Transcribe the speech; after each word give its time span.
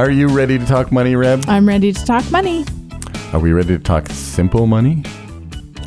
Are 0.00 0.10
you 0.10 0.28
ready 0.28 0.58
to 0.58 0.64
talk 0.64 0.90
money, 0.90 1.14
Reb? 1.14 1.44
I'm 1.46 1.68
ready 1.68 1.92
to 1.92 2.04
talk 2.06 2.24
money. 2.30 2.64
Are 3.34 3.38
we 3.38 3.52
ready 3.52 3.76
to 3.76 3.78
talk 3.78 4.08
simple 4.08 4.66
money? 4.66 5.02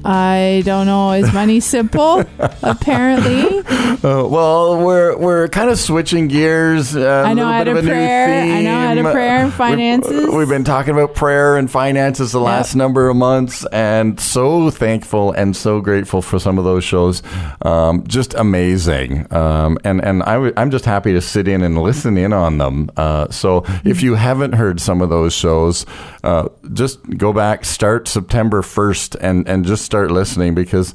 I 0.05 0.61
don't 0.65 0.85
know. 0.85 1.11
Is 1.13 1.31
money 1.33 1.59
simple? 1.75 2.23
Apparently. 2.61 3.59
Uh, 4.03 4.27
well, 4.27 4.83
we're 4.83 5.17
we're 5.17 5.47
kind 5.47 5.69
of 5.69 5.79
switching 5.79 6.27
gears. 6.27 6.95
Uh, 6.95 7.23
I 7.25 7.33
know 7.33 7.45
I 7.45 7.57
had 7.57 7.67
little 7.67 7.77
a 7.77 7.79
of 7.79 7.85
a 7.85 7.89
prayer. 7.89 8.43
I 8.43 8.61
know 8.61 8.77
I 8.77 8.83
had 8.85 8.97
a 8.97 9.11
prayer 9.11 9.35
and 9.37 9.45
We've- 9.45 9.57
finances. 9.57 10.29
We've, 10.33 10.49
been 10.49 10.63
talking 10.65 10.93
about 10.93 11.15
prayer 11.15 11.57
and 11.57 11.71
finances 11.71 12.31
the 12.31 12.39
last 12.39 12.75
number 12.75 13.07
of 13.09 13.15
months, 13.15 13.65
and 13.71 14.19
so 14.19 14.69
thankful 14.69 15.31
and 15.31 15.55
so 15.55 15.79
grateful 15.81 16.21
for 16.21 16.37
some 16.37 16.57
of 16.57 16.65
those 16.65 16.83
shows. 16.83 17.23
Um, 17.61 18.05
just 18.07 18.33
amazing, 18.33 19.31
um, 19.33 19.77
and 19.83 20.03
and 20.03 20.21
I 20.23 20.33
w- 20.33 20.53
I'm 20.57 20.69
just 20.69 20.85
happy 20.85 21.13
to 21.13 21.21
sit 21.21 21.47
in 21.47 21.61
and 21.63 21.81
listen 21.81 22.17
in 22.17 22.33
on 22.33 22.57
them. 22.57 22.89
Uh, 22.97 23.29
so 23.29 23.63
if 23.85 24.03
you 24.03 24.15
haven't 24.15 24.53
heard 24.53 24.81
some 24.81 25.01
of 25.01 25.09
those 25.09 25.33
shows, 25.33 25.85
uh, 26.23 26.49
just 26.73 26.99
go 27.17 27.31
back, 27.33 27.63
start 27.65 28.07
September 28.07 28.61
1st, 28.61 29.15
and 29.21 29.47
and 29.47 29.65
just 29.65 29.85
start 29.93 30.09
listening 30.09 30.55
because 30.55 30.91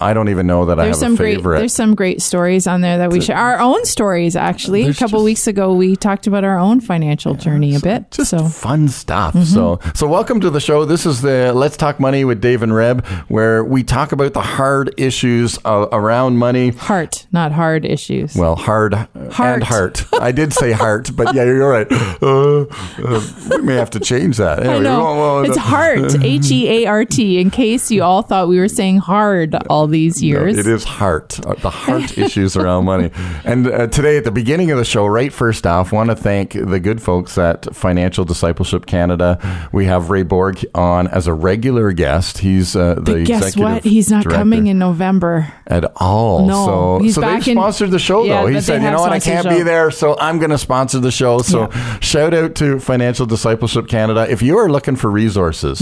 I 0.00 0.12
don't 0.12 0.28
even 0.28 0.48
know 0.48 0.64
that 0.66 0.80
I 0.80 0.86
There's 0.86 0.96
have 0.96 1.02
some 1.02 1.14
a 1.14 1.16
great 1.16 1.40
there's 1.44 1.72
some 1.72 1.94
great 1.94 2.20
stories 2.20 2.66
on 2.66 2.80
there 2.80 2.98
that 2.98 3.12
we 3.12 3.20
share. 3.20 3.36
Our 3.36 3.60
own 3.60 3.84
stories 3.84 4.34
actually. 4.34 4.82
A 4.88 4.92
couple 4.92 5.20
just- 5.20 5.24
weeks 5.24 5.46
ago 5.46 5.72
we 5.72 5.94
talked 5.94 6.26
about 6.26 6.42
our 6.42 6.58
own 6.58 6.80
financial 6.80 7.34
journey 7.34 7.76
a 7.76 7.78
bit. 7.78 8.10
just 8.10 8.30
so 8.30 8.44
fun 8.48 8.88
stuff. 8.88 9.34
Mm-hmm. 9.34 9.44
So, 9.44 9.78
so 9.94 10.08
welcome 10.08 10.40
to 10.40 10.50
the 10.50 10.58
show. 10.58 10.84
This 10.84 11.06
is 11.06 11.22
the 11.22 11.52
Let's 11.54 11.76
Talk 11.76 12.00
Money 12.00 12.24
with 12.24 12.40
Dave 12.40 12.64
and 12.64 12.74
Reb, 12.74 13.06
where 13.28 13.62
we 13.62 13.84
talk 13.84 14.10
about 14.10 14.32
the 14.32 14.40
hard 14.42 14.92
issues 14.96 15.56
uh, 15.64 15.86
around 15.92 16.36
money. 16.36 16.70
heart, 16.70 17.28
not 17.30 17.52
hard 17.52 17.84
issues. 17.84 18.34
Well, 18.34 18.56
hard 18.56 18.94
Heart. 19.30 19.54
and 19.54 19.62
heart. 19.62 20.04
I 20.20 20.32
did 20.32 20.52
say 20.52 20.72
heart, 20.72 21.10
but 21.14 21.36
yeah, 21.36 21.44
you're 21.44 21.68
right. 21.70 21.86
Uh, 22.20 22.62
uh, 22.98 23.20
we 23.50 23.62
may 23.62 23.76
have 23.76 23.90
to 23.90 24.00
change 24.00 24.38
that. 24.38 24.58
I 24.58 24.62
Anyway, 24.64 24.82
know. 24.82 25.04
well, 25.04 25.16
well, 25.42 25.44
it's 25.44 25.56
heart, 25.56 26.16
H 26.20 26.50
E 26.50 26.68
A 26.84 26.86
R 26.86 27.04
T, 27.04 27.38
in 27.38 27.50
case 27.52 27.92
you 27.92 28.02
all 28.02 28.23
thought 28.28 28.48
we 28.48 28.58
were 28.58 28.68
saying 28.68 28.98
hard 28.98 29.54
all 29.68 29.86
these 29.86 30.20
No, 30.22 30.26
years. 30.28 30.58
it 30.58 30.66
is 30.66 30.84
heart, 30.84 31.38
uh, 31.46 31.54
the 31.54 31.70
heart 31.70 32.16
issues 32.24 32.56
around 32.56 32.84
money. 32.84 33.10
And 33.44 33.66
uh, 33.66 33.86
today, 33.88 34.16
at 34.16 34.24
the 34.24 34.30
beginning 34.30 34.70
of 34.70 34.78
the 34.78 34.84
show, 34.84 35.06
right 35.06 35.32
first 35.32 35.66
off, 35.66 35.92
want 35.92 36.10
to 36.10 36.16
thank 36.16 36.52
the 36.52 36.80
good 36.80 37.00
folks 37.02 37.36
at 37.38 37.74
Financial 37.74 38.24
Discipleship 38.24 38.86
Canada. 38.86 39.38
We 39.72 39.86
have 39.86 40.10
Ray 40.10 40.22
Borg 40.22 40.64
on 40.74 41.08
as 41.08 41.26
a 41.26 41.34
regular 41.34 41.92
guest. 41.92 42.38
He's 42.38 42.74
uh, 42.76 42.94
the 42.94 43.00
But 43.00 43.24
guess 43.26 43.56
what? 43.56 43.84
He's 43.84 44.10
not 44.10 44.24
coming 44.24 44.66
in 44.66 44.78
November. 44.78 45.52
at 45.66 45.84
all. 45.96 46.46
No, 46.46 46.66
so 46.66 46.98
he's 47.02 47.14
so 47.14 47.20
they 47.20 47.26
back 47.26 47.48
in- 47.48 47.56
sponsored 47.56 47.90
the 47.90 47.98
show 47.98 48.24
Yeah, 48.24 48.42
though. 48.42 48.46
He 48.48 48.60
said, 48.60 48.82
you 48.82 48.90
know 48.90 49.00
what, 49.00 49.12
I 49.12 49.20
can't 49.20 49.48
be 49.48 49.62
there, 49.62 49.90
so 49.90 50.16
I'm 50.18 50.38
going 50.38 50.50
to 50.50 50.58
sponsor 50.58 50.98
the 51.00 51.10
show. 51.10 51.38
So 51.38 51.70
shout 52.00 52.34
out 52.34 52.54
to 52.56 52.78
Financial 52.80 53.26
Discipleship 53.26 53.88
Canada. 53.88 54.26
If 54.30 54.42
you 54.42 54.58
are 54.58 54.68
looking 54.70 54.96
for 54.96 55.10
resources, 55.10 55.78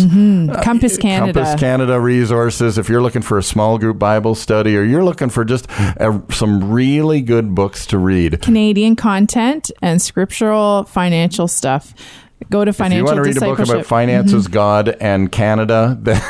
Compass 0.62 0.96
Canada. 0.96 1.32
Compass 1.40 1.60
Canada 1.60 2.00
resources. 2.00 2.31
If 2.78 2.88
you're 2.88 3.02
looking 3.02 3.22
for 3.22 3.38
a 3.38 3.42
small 3.42 3.78
group 3.78 3.98
Bible 3.98 4.34
study, 4.34 4.76
or 4.76 4.82
you're 4.82 5.04
looking 5.04 5.30
for 5.30 5.44
just 5.44 5.68
uh 5.78 6.20
some 6.30 6.72
really 6.72 7.20
good 7.20 7.54
books 7.54 7.86
to 7.86 7.98
read. 7.98 8.40
Canadian 8.42 8.96
content 8.96 9.70
and 9.80 10.00
scriptural 10.00 10.84
financial 10.84 11.48
stuff. 11.48 11.94
Go 12.52 12.66
to 12.66 12.72
financial. 12.74 13.08
If 13.08 13.10
you 13.12 13.16
want 13.16 13.16
to 13.16 13.30
read 13.30 13.36
a 13.38 13.56
book 13.56 13.66
about 13.66 13.86
finances, 13.86 14.46
God, 14.46 14.90
and 15.00 15.32
Canada, 15.32 15.96
then 16.02 16.20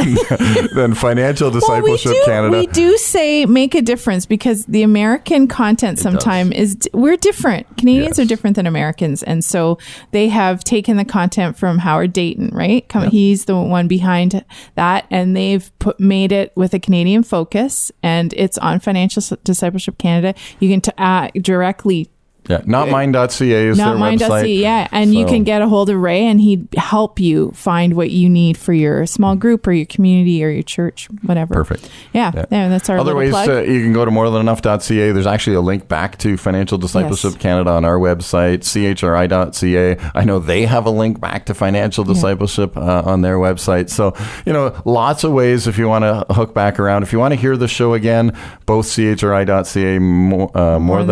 then 0.73 0.95
Financial 0.95 1.49
well, 1.51 1.55
we 1.55 1.61
Discipleship 1.61 2.13
do, 2.13 2.23
Canada. 2.25 2.59
we 2.59 2.67
do 2.69 2.97
say 2.97 3.45
make 3.45 3.75
a 3.75 3.83
difference 3.83 4.25
because 4.25 4.65
the 4.67 4.85
American 4.85 5.49
content 5.49 5.99
sometimes 5.99 6.53
is 6.53 6.79
we're 6.95 7.17
different. 7.17 7.67
Canadians 7.77 8.19
Yes. 8.19 8.25
are 8.25 8.29
different 8.29 8.55
than 8.55 8.69
Americans, 8.69 9.25
and 9.25 9.45
so 9.45 9.79
they 10.13 10.29
have 10.29 10.63
taken 10.63 10.97
the 10.97 11.05
content 11.05 11.57
from 11.59 11.79
Howard 11.79 12.13
Dayton, 12.13 12.51
right? 12.53 12.89
Come, 12.89 13.11
He's 13.11 13.47
the 13.47 13.57
one 13.57 13.89
behind 13.89 14.45
that, 14.77 15.07
and 15.11 15.37
they've 15.37 15.77
put 15.81 15.99
made 15.99 16.31
it 16.31 16.53
with 16.55 16.73
a 16.73 16.79
Canadian 16.79 17.25
focus, 17.25 17.91
and 18.01 18.33
it's 18.35 18.59
on 18.59 18.79
Financial 18.79 19.23
Discipleship 19.43 19.99
Canada. 19.99 20.39
You 20.61 20.69
can 20.69 20.81
t- 20.83 20.93
uh, 20.99 21.31
directly 21.41 22.12
yeah, 22.49 22.61
notmine.ca 22.65 23.67
is 23.69 23.79
not 23.79 23.91
their 23.91 23.99
mine 23.99 24.19
website. 24.19 24.59
yeah 24.61 24.89
and 24.91 25.15
you 25.15 25.25
can 25.27 25.45
get 25.45 25.63
a 25.63 25.69
hold 25.69 25.89
of 25.91 25.97
ray 25.97 26.25
and 26.27 26.41
he'd 26.41 26.67
help 26.77 27.21
you 27.21 27.51
find 27.53 27.95
what 27.95 28.11
you 28.11 28.29
need 28.29 28.57
for 28.59 28.73
your 28.73 29.07
small 29.07 29.37
group 29.37 29.67
or 29.67 29.73
your 29.73 29.87
community 29.87 30.45
or 30.45 30.49
your 30.51 30.63
church 30.63 31.09
whatever 31.23 31.55
Perfect. 31.55 31.89
yeah, 32.13 32.33
Yeah. 32.35 32.45
there 32.51 32.69
that's 32.69 32.91
our 32.91 32.99
Other 32.99 33.15
ways 33.15 33.33
to, 33.35 33.65
you 33.71 33.81
can 33.83 33.93
go 33.93 34.05
to 34.05 34.11
morethanenough.ca. 34.11 35.13
There's 35.13 35.27
actually 35.27 35.57
a 35.57 35.61
link 35.61 35.89
back 35.89 36.19
to 36.19 36.37
Financial 36.37 36.79
Discipleship 36.79 37.33
Yes. 37.35 37.43
Canada 37.43 37.71
on 37.71 37.85
our 37.85 37.99
website, 37.99 38.61
chri.ca. 38.61 40.11
I 40.15 40.25
know 40.25 40.39
they 40.39 40.67
have 40.67 40.87
a 40.87 40.91
link 40.91 41.21
back 41.21 41.47
to 41.47 41.55
Financial 41.55 42.05
Discipleship 42.05 42.77
uh, 42.77 43.03
on 43.05 43.23
their 43.23 43.37
website. 43.39 43.91
So, 43.91 44.15
you 44.47 44.53
know, 44.53 44.81
lots 44.85 45.25
of 45.25 45.33
ways 45.33 45.67
if 45.67 45.79
you 45.79 45.89
want 45.89 46.05
to 46.05 46.33
hook 46.35 46.55
back 46.55 46.79
around. 46.81 47.03
If 47.03 47.13
you 47.13 47.19
want 47.19 47.35
to 47.35 47.41
hear 47.41 47.57
the 47.57 47.69
show 47.69 47.95
again, 47.95 48.37
both 48.67 48.87
chri.ca, 48.87 49.99
more, 49.99 50.57
uh, 50.57 50.79
more 50.79 51.05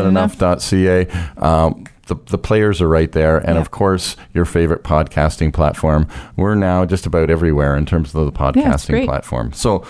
than 1.20 1.34
Than 1.34 1.36
Enough. 1.36 1.36
enough.ca. 1.36 1.47
Um, 1.47 1.84
the, 2.06 2.16
the 2.26 2.38
players 2.38 2.81
are 2.82 2.88
right 2.88 3.12
there. 3.12 3.38
And 3.38 3.54
Yeah. 3.54 3.60
of 3.60 3.70
course, 3.70 4.16
your 4.34 4.44
favorite 4.44 4.82
podcasting 4.82 5.53
platform. 5.53 6.08
We're 6.36 6.56
now 6.56 6.84
just 6.84 7.06
about 7.06 7.31
everywhere 7.31 7.76
in 7.76 7.86
terms 7.86 8.14
of 8.14 8.25
the 8.26 8.32
podcasting 8.32 8.91
great. 8.91 9.06
platform. 9.06 9.53
So, 9.53 9.84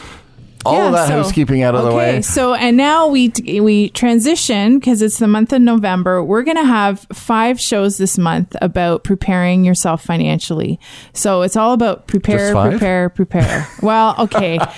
all 0.66 0.74
Yeah, 0.74 0.86
of 0.88 0.92
that 0.92 1.08
so- 1.08 1.14
housekeeping 1.14 1.62
out 1.62 1.74
of 1.74 1.84
the 1.86 1.94
way. 1.94 2.20
So, 2.20 2.52
and 2.52 2.76
now 2.76 3.06
we 3.08 3.32
we 3.62 3.88
transition 3.88 4.78
because 4.78 5.00
it's 5.00 5.18
the 5.18 5.26
month 5.26 5.54
of 5.54 5.62
November. 5.62 6.22
We're 6.22 6.42
going 6.42 6.58
to 6.58 6.64
have 6.66 7.06
five 7.14 7.58
shows 7.58 7.96
this 7.96 8.18
month 8.18 8.54
about 8.60 9.02
preparing 9.02 9.64
yourself 9.64 10.04
financially. 10.04 10.78
So 11.14 11.40
it's 11.40 11.56
all 11.56 11.72
about 11.72 12.06
prepare, 12.08 12.52
prepare, 12.52 13.08
prepare. 13.08 13.66
well, 13.80 14.14
okay. 14.18 14.58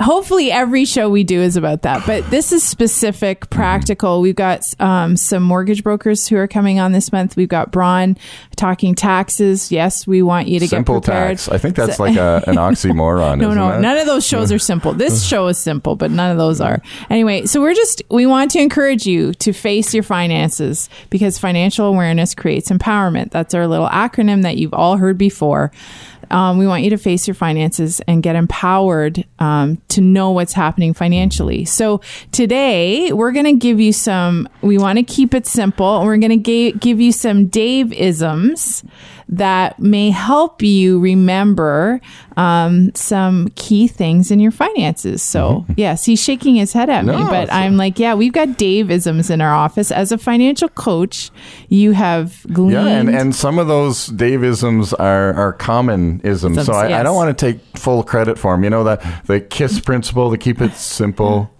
Hopefully, 0.00 0.52
every 0.52 0.84
show 0.84 1.10
we 1.10 1.24
do 1.24 1.40
is 1.40 1.56
about 1.56 1.82
that, 1.82 2.06
but 2.06 2.28
this 2.30 2.52
is 2.52 2.62
specific, 2.62 3.40
mm-hmm. 3.40 3.56
practical. 3.56 4.20
We've 4.20 4.36
got 4.36 4.62
um, 4.80 5.16
some 5.16 5.42
mortgage 5.42 5.82
brokers 5.82 6.28
who 6.28 6.36
are 6.36 6.46
coming 6.46 6.78
on 6.78 6.92
this 6.92 7.10
month. 7.10 7.36
We've 7.36 7.48
got 7.48 7.72
Braun 7.72 8.16
talking 8.54 8.94
taxes. 8.94 9.72
Yes, 9.72 10.06
we 10.06 10.22
want 10.22 10.46
you 10.46 10.60
to 10.60 10.68
Simple 10.68 11.00
get 11.00 11.06
prepared. 11.06 11.38
tax. 11.38 11.48
I 11.48 11.58
think 11.58 11.74
that's 11.74 11.98
like 11.98 12.16
a, 12.16 12.44
an 12.46 12.54
oxymoron. 12.56 13.40
No, 13.40 13.52
no, 13.54 13.72
it? 13.72 13.80
none 13.80 13.96
of 13.96 14.06
those 14.06 14.24
shows 14.24 14.52
are 14.52 14.58
simple. 14.58 14.92
This 14.92 15.24
mm. 15.24 15.30
show 15.30 15.48
is 15.48 15.58
simple, 15.58 15.96
but 15.96 16.12
none 16.12 16.30
of 16.30 16.38
those 16.38 16.60
mm. 16.60 16.66
are. 16.66 16.82
Anyway, 17.10 17.46
so 17.46 17.60
we're 17.60 17.74
just, 17.74 18.00
we 18.08 18.24
want 18.24 18.52
to 18.52 18.60
encourage 18.60 19.04
you 19.04 19.34
to 19.34 19.52
face 19.52 19.92
your 19.94 20.04
finances 20.04 20.88
because 21.10 21.38
financial 21.38 21.86
awareness 21.86 22.36
creates 22.36 22.70
empowerment. 22.70 23.32
That's 23.32 23.52
our 23.52 23.66
little 23.66 23.88
acronym 23.88 24.42
that 24.42 24.58
you've 24.58 24.74
all 24.74 24.96
heard 24.96 25.18
before. 25.18 25.72
Um, 26.30 26.58
we 26.58 26.66
want 26.66 26.82
you 26.82 26.90
to 26.90 26.98
face 26.98 27.26
your 27.26 27.34
finances 27.34 28.00
and 28.06 28.22
get 28.22 28.36
empowered 28.36 29.24
um, 29.38 29.80
to 29.88 30.00
know 30.00 30.30
what's 30.30 30.52
happening 30.52 30.94
financially. 30.94 31.64
So 31.64 32.00
today 32.32 33.12
we're 33.12 33.32
going 33.32 33.46
to 33.46 33.54
give 33.54 33.80
you 33.80 33.92
some. 33.92 34.48
We 34.60 34.78
want 34.78 34.98
to 34.98 35.02
keep 35.02 35.34
it 35.34 35.46
simple, 35.46 36.02
we're 36.04 36.18
going 36.18 36.42
to 36.42 36.72
give 36.72 37.00
you 37.00 37.12
some 37.12 37.46
Dave 37.46 37.92
isms 37.92 38.84
that 39.28 39.78
may 39.78 40.10
help 40.10 40.62
you 40.62 40.98
remember 41.00 42.00
um, 42.36 42.94
some 42.94 43.48
key 43.54 43.86
things 43.86 44.30
in 44.30 44.40
your 44.40 44.50
finances. 44.50 45.22
So 45.22 45.66
yes, 45.76 46.04
he's 46.04 46.22
shaking 46.22 46.56
his 46.56 46.72
head 46.72 46.88
at 46.88 47.04
me, 47.04 47.18
Mm-hmm. 47.18 47.30
But 47.30 47.52
I'm 47.52 47.76
like, 47.76 47.98
yeah, 47.98 48.14
we've 48.14 48.32
got 48.32 48.56
Dave 48.56 48.90
isms 48.90 49.28
in 49.28 49.40
our 49.40 49.52
office. 49.52 49.90
As 49.90 50.12
a 50.12 50.18
financial 50.18 50.68
coach, 50.68 51.30
you 51.68 51.92
have 51.92 52.46
gleaned. 52.52 52.72
Yeah, 52.72 52.86
and, 52.86 53.08
and 53.08 53.34
some 53.34 53.58
of 53.58 53.66
those 53.66 54.08
Daveisms 54.08 54.94
are, 54.98 55.34
are 55.34 55.52
common 55.52 56.20
isms. 56.22 56.64
So 56.64 56.72
I, 56.72 57.00
I 57.00 57.02
don't 57.02 57.16
want 57.16 57.36
to 57.36 57.46
take 57.46 57.60
full 57.76 58.02
credit 58.02 58.38
for 58.38 58.54
them. 58.54 58.64
You 58.64 58.70
know, 58.70 58.84
that 58.84 59.26
the 59.26 59.40
KISS 59.40 59.80
principle, 59.80 60.30
the 60.30 60.38
keep 60.38 60.60
it 60.60 60.72
simple. 60.74 61.50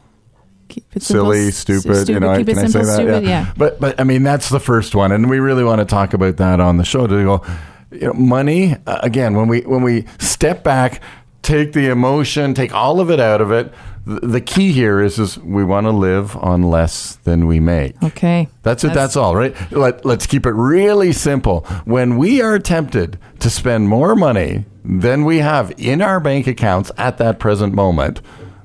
Keep 0.69 0.97
it 0.97 1.03
simple, 1.03 1.33
silly, 1.33 1.49
s- 1.49 1.57
stupid, 1.57 2.09
you 2.09 2.21
know, 2.21 2.37
keep 2.37 2.49
it 2.49 2.55
can 2.57 2.69
simple, 2.69 2.91
I 2.91 2.97
say 2.97 3.05
that? 3.07 3.13
stupid, 3.19 3.29
yeah. 3.29 3.53
But 3.57 3.81
but 3.81 3.99
I 4.01 4.05
mean 4.05 4.23
that's 4.23 4.49
the 4.49 4.61
first 4.61 4.95
one, 4.95 5.13
and 5.13 5.29
we 5.31 5.39
really 5.39 5.65
want 5.65 5.81
to 5.81 5.85
talk 5.85 6.13
about 6.15 6.37
that 6.37 6.61
on 6.61 6.77
the 6.77 6.85
show. 6.85 7.07
To 7.07 7.25
go, 7.25 7.45
you 7.91 8.07
know, 8.09 8.13
money 8.13 8.77
uh, 8.87 8.99
again 9.03 9.35
when 9.35 9.49
we 9.49 9.61
when 9.63 9.83
we 9.83 10.05
step 10.19 10.63
back, 10.63 11.01
take 11.43 11.73
the 11.73 11.89
emotion, 11.89 12.55
take 12.55 12.75
all 12.75 13.01
of 13.01 13.11
it 13.11 13.19
out 13.21 13.41
of 13.41 13.51
it. 13.51 13.73
th- 14.07 14.21
the 14.23 14.41
key 14.41 14.73
here 14.73 15.01
is 15.01 15.19
is 15.19 15.39
we 15.39 15.65
want 15.65 15.87
to 15.87 15.91
live 15.91 16.37
on 16.37 16.63
less 16.63 17.17
than 17.25 17.47
we 17.47 17.61
make. 17.61 18.01
Okay. 18.03 18.49
That's 18.63 18.85
it. 18.85 18.93
That's, 18.93 19.17
all, 19.17 19.35
right? 19.35 19.55
Let, 19.73 20.05
let's 20.05 20.27
keep 20.27 20.45
it 20.47 20.53
really 20.53 21.13
simple. 21.13 21.61
When 21.85 22.19
we 22.19 22.43
are 22.43 22.59
tempted 22.59 23.19
to 23.41 23.49
spend 23.51 23.89
more 23.89 24.15
money 24.15 24.65
than 24.85 25.25
we 25.25 25.39
have 25.39 25.73
in 25.79 26.03
our 26.03 26.21
bank 26.21 26.47
accounts 26.47 26.91
at 26.99 27.19
that 27.19 27.39
present 27.39 27.75
moment, 27.75 28.21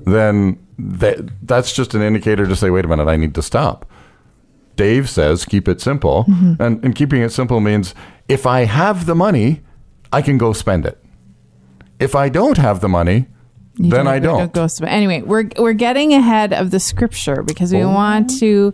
then 0.06 0.58
that, 0.78 1.46
that's 1.46 1.72
just 1.72 1.94
an 1.94 2.02
indicator 2.02 2.46
to 2.46 2.56
say, 2.56 2.70
wait 2.70 2.84
a 2.84 2.88
minute, 2.88 3.08
I 3.08 3.16
need 3.16 3.34
to 3.34 3.42
stop. 3.42 3.90
Dave 4.76 5.08
says, 5.08 5.44
keep 5.44 5.68
it 5.68 5.80
simple. 5.80 6.24
Mm-hmm. 6.24 6.60
And, 6.62 6.84
and 6.84 6.94
keeping 6.94 7.22
it 7.22 7.30
simple 7.30 7.60
means 7.60 7.94
if 8.28 8.46
I 8.46 8.64
have 8.64 9.06
the 9.06 9.14
money, 9.14 9.60
I 10.12 10.20
can 10.22 10.36
go 10.38 10.52
spend 10.52 10.84
it. 10.86 10.98
If 12.00 12.14
I 12.16 12.28
don't 12.28 12.56
have 12.58 12.80
the 12.80 12.88
money, 12.88 13.26
You 13.76 13.90
then 13.90 14.08
I 14.08 14.16
you 14.16 14.20
don't. 14.22 14.52
go 14.52 14.66
sp- 14.66 14.86
anyway, 14.90 15.22
we're 15.22 15.48
we're 15.58 15.72
getting 15.74 16.12
ahead 16.12 16.52
of 16.52 16.70
the 16.72 16.80
scripture 16.80 17.42
because 17.44 17.72
we 17.72 17.82
Oh. 17.82 17.92
want 17.92 18.38
to. 18.40 18.72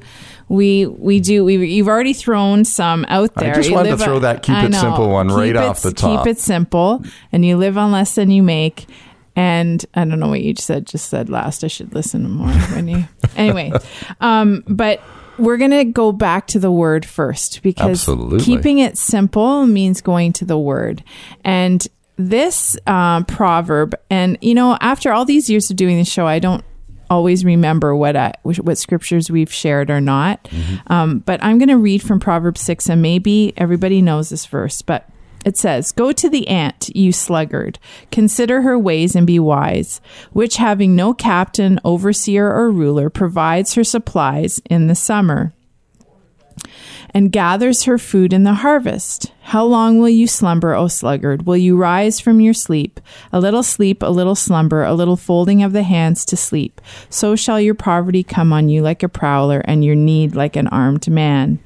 We 0.49 0.87
we 0.87 1.21
do. 1.21 1.45
We 1.45 1.57
you've 1.69 1.87
already 1.89 2.13
thrown 2.15 2.65
some 2.65 3.05
out 3.09 3.35
there. 3.35 3.53
I 3.53 3.57
just 3.57 3.69
You 3.69 3.75
wanted 3.77 3.91
to 3.91 3.99
throw 3.99 4.17
on- 4.17 4.23
that 4.23 4.43
keep 4.43 4.55
I 4.57 4.65
it 4.65 4.71
know. 4.71 4.81
simple 4.81 5.09
one 5.11 5.29
right 5.29 5.55
off 5.57 5.83
the 5.83 5.93
top. 5.93 6.25
Keep 6.25 6.31
it 6.33 6.39
simple, 6.39 7.05
and 7.31 7.45
you 7.45 7.57
live 7.59 7.77
on 7.79 7.93
less 7.93 8.15
than 8.15 8.31
you 8.31 8.43
make. 8.43 8.87
And 9.37 9.85
I 9.95 10.05
don't 10.05 10.21
know 10.21 10.29
what 10.29 10.43
you 10.43 10.55
said. 10.57 10.87
Just 10.87 11.09
said 11.09 11.31
last. 11.31 11.65
I 11.65 11.69
should 11.69 11.95
listen 11.95 12.29
more 12.31 12.49
when 12.49 12.89
you. 12.89 13.05
Anyway, 13.37 13.73
um, 14.21 14.65
but 14.67 15.01
we're 15.41 15.57
gonna 15.57 15.85
go 15.85 16.13
back 16.13 16.47
to 16.49 16.59
the 16.59 16.71
word 16.71 17.05
first 17.05 17.63
because 17.63 18.09
Absolutely. 18.09 18.41
keeping 18.41 18.79
it 18.79 18.99
simple 18.99 19.67
means 19.67 20.01
going 20.01 20.33
to 20.35 20.45
the 20.45 20.59
word 20.59 21.03
and 21.45 21.87
this 22.17 22.77
um, 22.87 23.25
proverb 23.25 23.95
and 24.11 24.37
you 24.41 24.55
know 24.55 24.77
after 24.81 25.13
all 25.13 25.25
these 25.25 25.49
years 25.49 25.71
of 25.71 25.77
doing 25.77 25.97
the 25.97 26.05
show 26.05 26.27
i 26.27 26.39
don't 26.39 26.65
always 27.09 27.45
remember 27.45 27.97
what 27.97 28.15
I, 28.15 28.35
what 28.43 28.79
scriptures 28.79 29.31
we've 29.31 29.53
shared 29.53 29.91
or 29.91 30.01
not 30.01 30.49
um, 30.87 31.21
but 31.21 31.43
i'm 31.43 31.59
going 31.59 31.69
to 31.69 31.79
read 31.79 32.03
from 32.03 32.21
proverbs 32.21 32.61
6 32.61 32.89
and 32.89 33.03
maybe 33.03 33.53
everybody 33.57 34.03
knows 34.03 34.29
this 34.29 34.47
verse 34.47 34.83
but 34.83 35.09
it 35.45 35.57
says, 35.57 35.93
Go 35.93 36.13
to 36.13 36.29
the 36.29 36.49
ant, 36.49 36.95
you 36.95 37.13
sluggard. 37.13 37.79
Consider 38.11 38.63
her 38.63 38.79
ways 38.79 39.15
and 39.15 39.27
be 39.27 39.39
wise, 39.39 40.01
which 40.33 40.57
having 40.57 40.95
no 40.95 41.15
captain, 41.15 41.81
overseer, 41.85 42.53
or 42.53 42.71
ruler, 42.71 43.11
provides 43.11 43.75
her 43.75 43.85
supplies 43.85 44.61
in 44.69 44.87
the 44.87 44.95
summer 44.95 45.53
and 47.13 47.33
gathers 47.33 47.85
her 47.85 47.99
food 47.99 48.33
in 48.33 48.45
the 48.45 48.55
harvest. 48.55 49.33
How 49.43 49.65
long 49.65 49.99
will 49.99 50.09
you 50.09 50.27
slumber, 50.27 50.75
O 50.75 50.89
sluggard? 50.89 51.47
Will 51.47 51.57
you 51.57 51.77
rise 51.77 52.21
from 52.21 52.41
your 52.41 52.55
sleep? 52.55 53.01
A 53.33 53.41
little 53.41 53.63
sleep, 53.63 54.03
a 54.03 54.11
little 54.11 54.35
slumber, 54.35 54.85
a 54.85 54.95
little 54.95 55.17
folding 55.17 55.63
of 55.63 55.73
the 55.73 55.83
hands 55.83 56.25
to 56.27 56.37
sleep. 56.37 56.81
So 57.09 57.35
shall 57.35 57.61
your 57.61 57.75
poverty 57.75 58.23
come 58.23 58.53
on 58.53 58.69
you 58.69 58.83
like 58.83 59.03
a 59.03 59.09
prowler, 59.09 59.61
and 59.65 59.85
your 59.85 59.97
need 59.97 60.35
like 60.35 60.57
an 60.57 60.69
armed 60.69 61.09
man. 61.09 61.59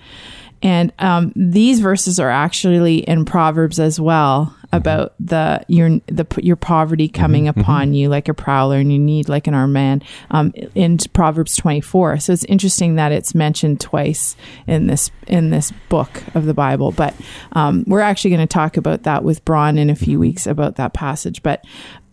And 0.64 0.92
um, 0.98 1.30
these 1.36 1.80
verses 1.80 2.18
are 2.18 2.30
actually 2.30 2.98
in 2.98 3.26
Proverbs 3.26 3.78
as 3.78 4.00
well 4.00 4.56
about 4.72 5.14
the 5.20 5.64
your 5.68 6.00
the 6.06 6.26
your 6.42 6.56
poverty 6.56 7.06
coming 7.06 7.46
upon 7.46 7.94
you 7.94 8.08
like 8.08 8.28
a 8.28 8.34
prowler 8.34 8.78
and 8.78 8.92
you 8.92 8.98
need 8.98 9.28
like 9.28 9.46
an 9.46 9.54
armed 9.54 9.74
man 9.74 10.02
um, 10.30 10.52
in 10.74 10.98
Proverbs 11.12 11.54
24. 11.56 12.18
So 12.18 12.32
it's 12.32 12.44
interesting 12.46 12.96
that 12.96 13.12
it's 13.12 13.34
mentioned 13.34 13.80
twice 13.80 14.36
in 14.66 14.86
this 14.86 15.10
in 15.26 15.50
this 15.50 15.70
book 15.90 16.24
of 16.34 16.46
the 16.46 16.54
Bible. 16.54 16.92
But 16.92 17.14
um, 17.52 17.84
we're 17.86 18.00
actually 18.00 18.30
going 18.30 18.48
to 18.48 18.52
talk 18.52 18.78
about 18.78 19.04
that 19.04 19.22
with 19.22 19.44
Braun 19.44 19.76
in 19.76 19.90
a 19.90 19.94
few 19.94 20.18
weeks 20.18 20.46
about 20.46 20.76
that 20.76 20.94
passage. 20.94 21.42
But 21.42 21.62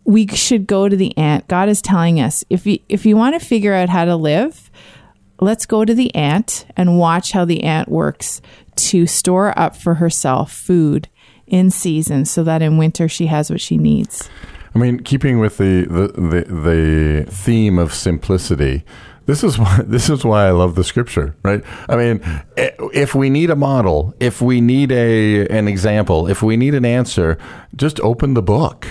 we 0.03 0.27
should 0.27 0.67
go 0.67 0.89
to 0.89 0.95
the 0.95 1.17
ant. 1.17 1.47
God 1.47 1.69
is 1.69 1.81
telling 1.81 2.19
us 2.19 2.43
if 2.49 2.65
you 2.65 2.79
if 2.89 3.05
you 3.05 3.15
want 3.15 3.39
to 3.39 3.45
figure 3.45 3.73
out 3.73 3.89
how 3.89 4.05
to 4.05 4.15
live 4.15 4.69
let's 5.41 5.65
go 5.65 5.83
to 5.83 5.93
the 5.93 6.13
ant 6.15 6.65
and 6.77 6.97
watch 6.97 7.31
how 7.31 7.43
the 7.43 7.63
ant 7.63 7.89
works 7.89 8.41
to 8.75 9.05
store 9.05 9.57
up 9.59 9.75
for 9.75 9.95
herself 9.95 10.51
food 10.51 11.09
in 11.47 11.69
season 11.69 12.23
so 12.25 12.43
that 12.43 12.61
in 12.61 12.77
winter 12.77 13.09
she 13.09 13.25
has 13.25 13.49
what 13.49 13.59
she 13.59 13.77
needs. 13.77 14.29
I 14.73 14.79
mean, 14.79 14.99
keeping 14.99 15.39
with 15.39 15.57
the, 15.57 15.83
the, 15.83 16.07
the, 16.07 17.25
the 17.25 17.25
theme 17.29 17.77
of 17.77 17.93
simplicity, 17.93 18.85
this 19.25 19.43
is 19.43 19.57
why 19.59 19.81
this 19.85 20.09
is 20.09 20.23
why 20.23 20.47
I 20.47 20.51
love 20.51 20.75
the 20.75 20.83
scripture, 20.83 21.35
right? 21.43 21.63
I 21.89 21.95
mean, 21.95 22.21
eh, 22.57 22.71
if 22.93 23.13
we 23.13 23.29
need 23.29 23.49
a 23.49 23.55
model, 23.55 24.13
if 24.19 24.41
we 24.41 24.61
need 24.61 24.91
a 24.91 25.47
an 25.47 25.67
example, 25.67 26.27
if 26.27 26.41
we 26.41 26.57
need 26.57 26.73
an 26.73 26.85
answer, 26.85 27.37
just 27.75 27.99
open 27.99 28.33
the 28.33 28.41
book. 28.41 28.87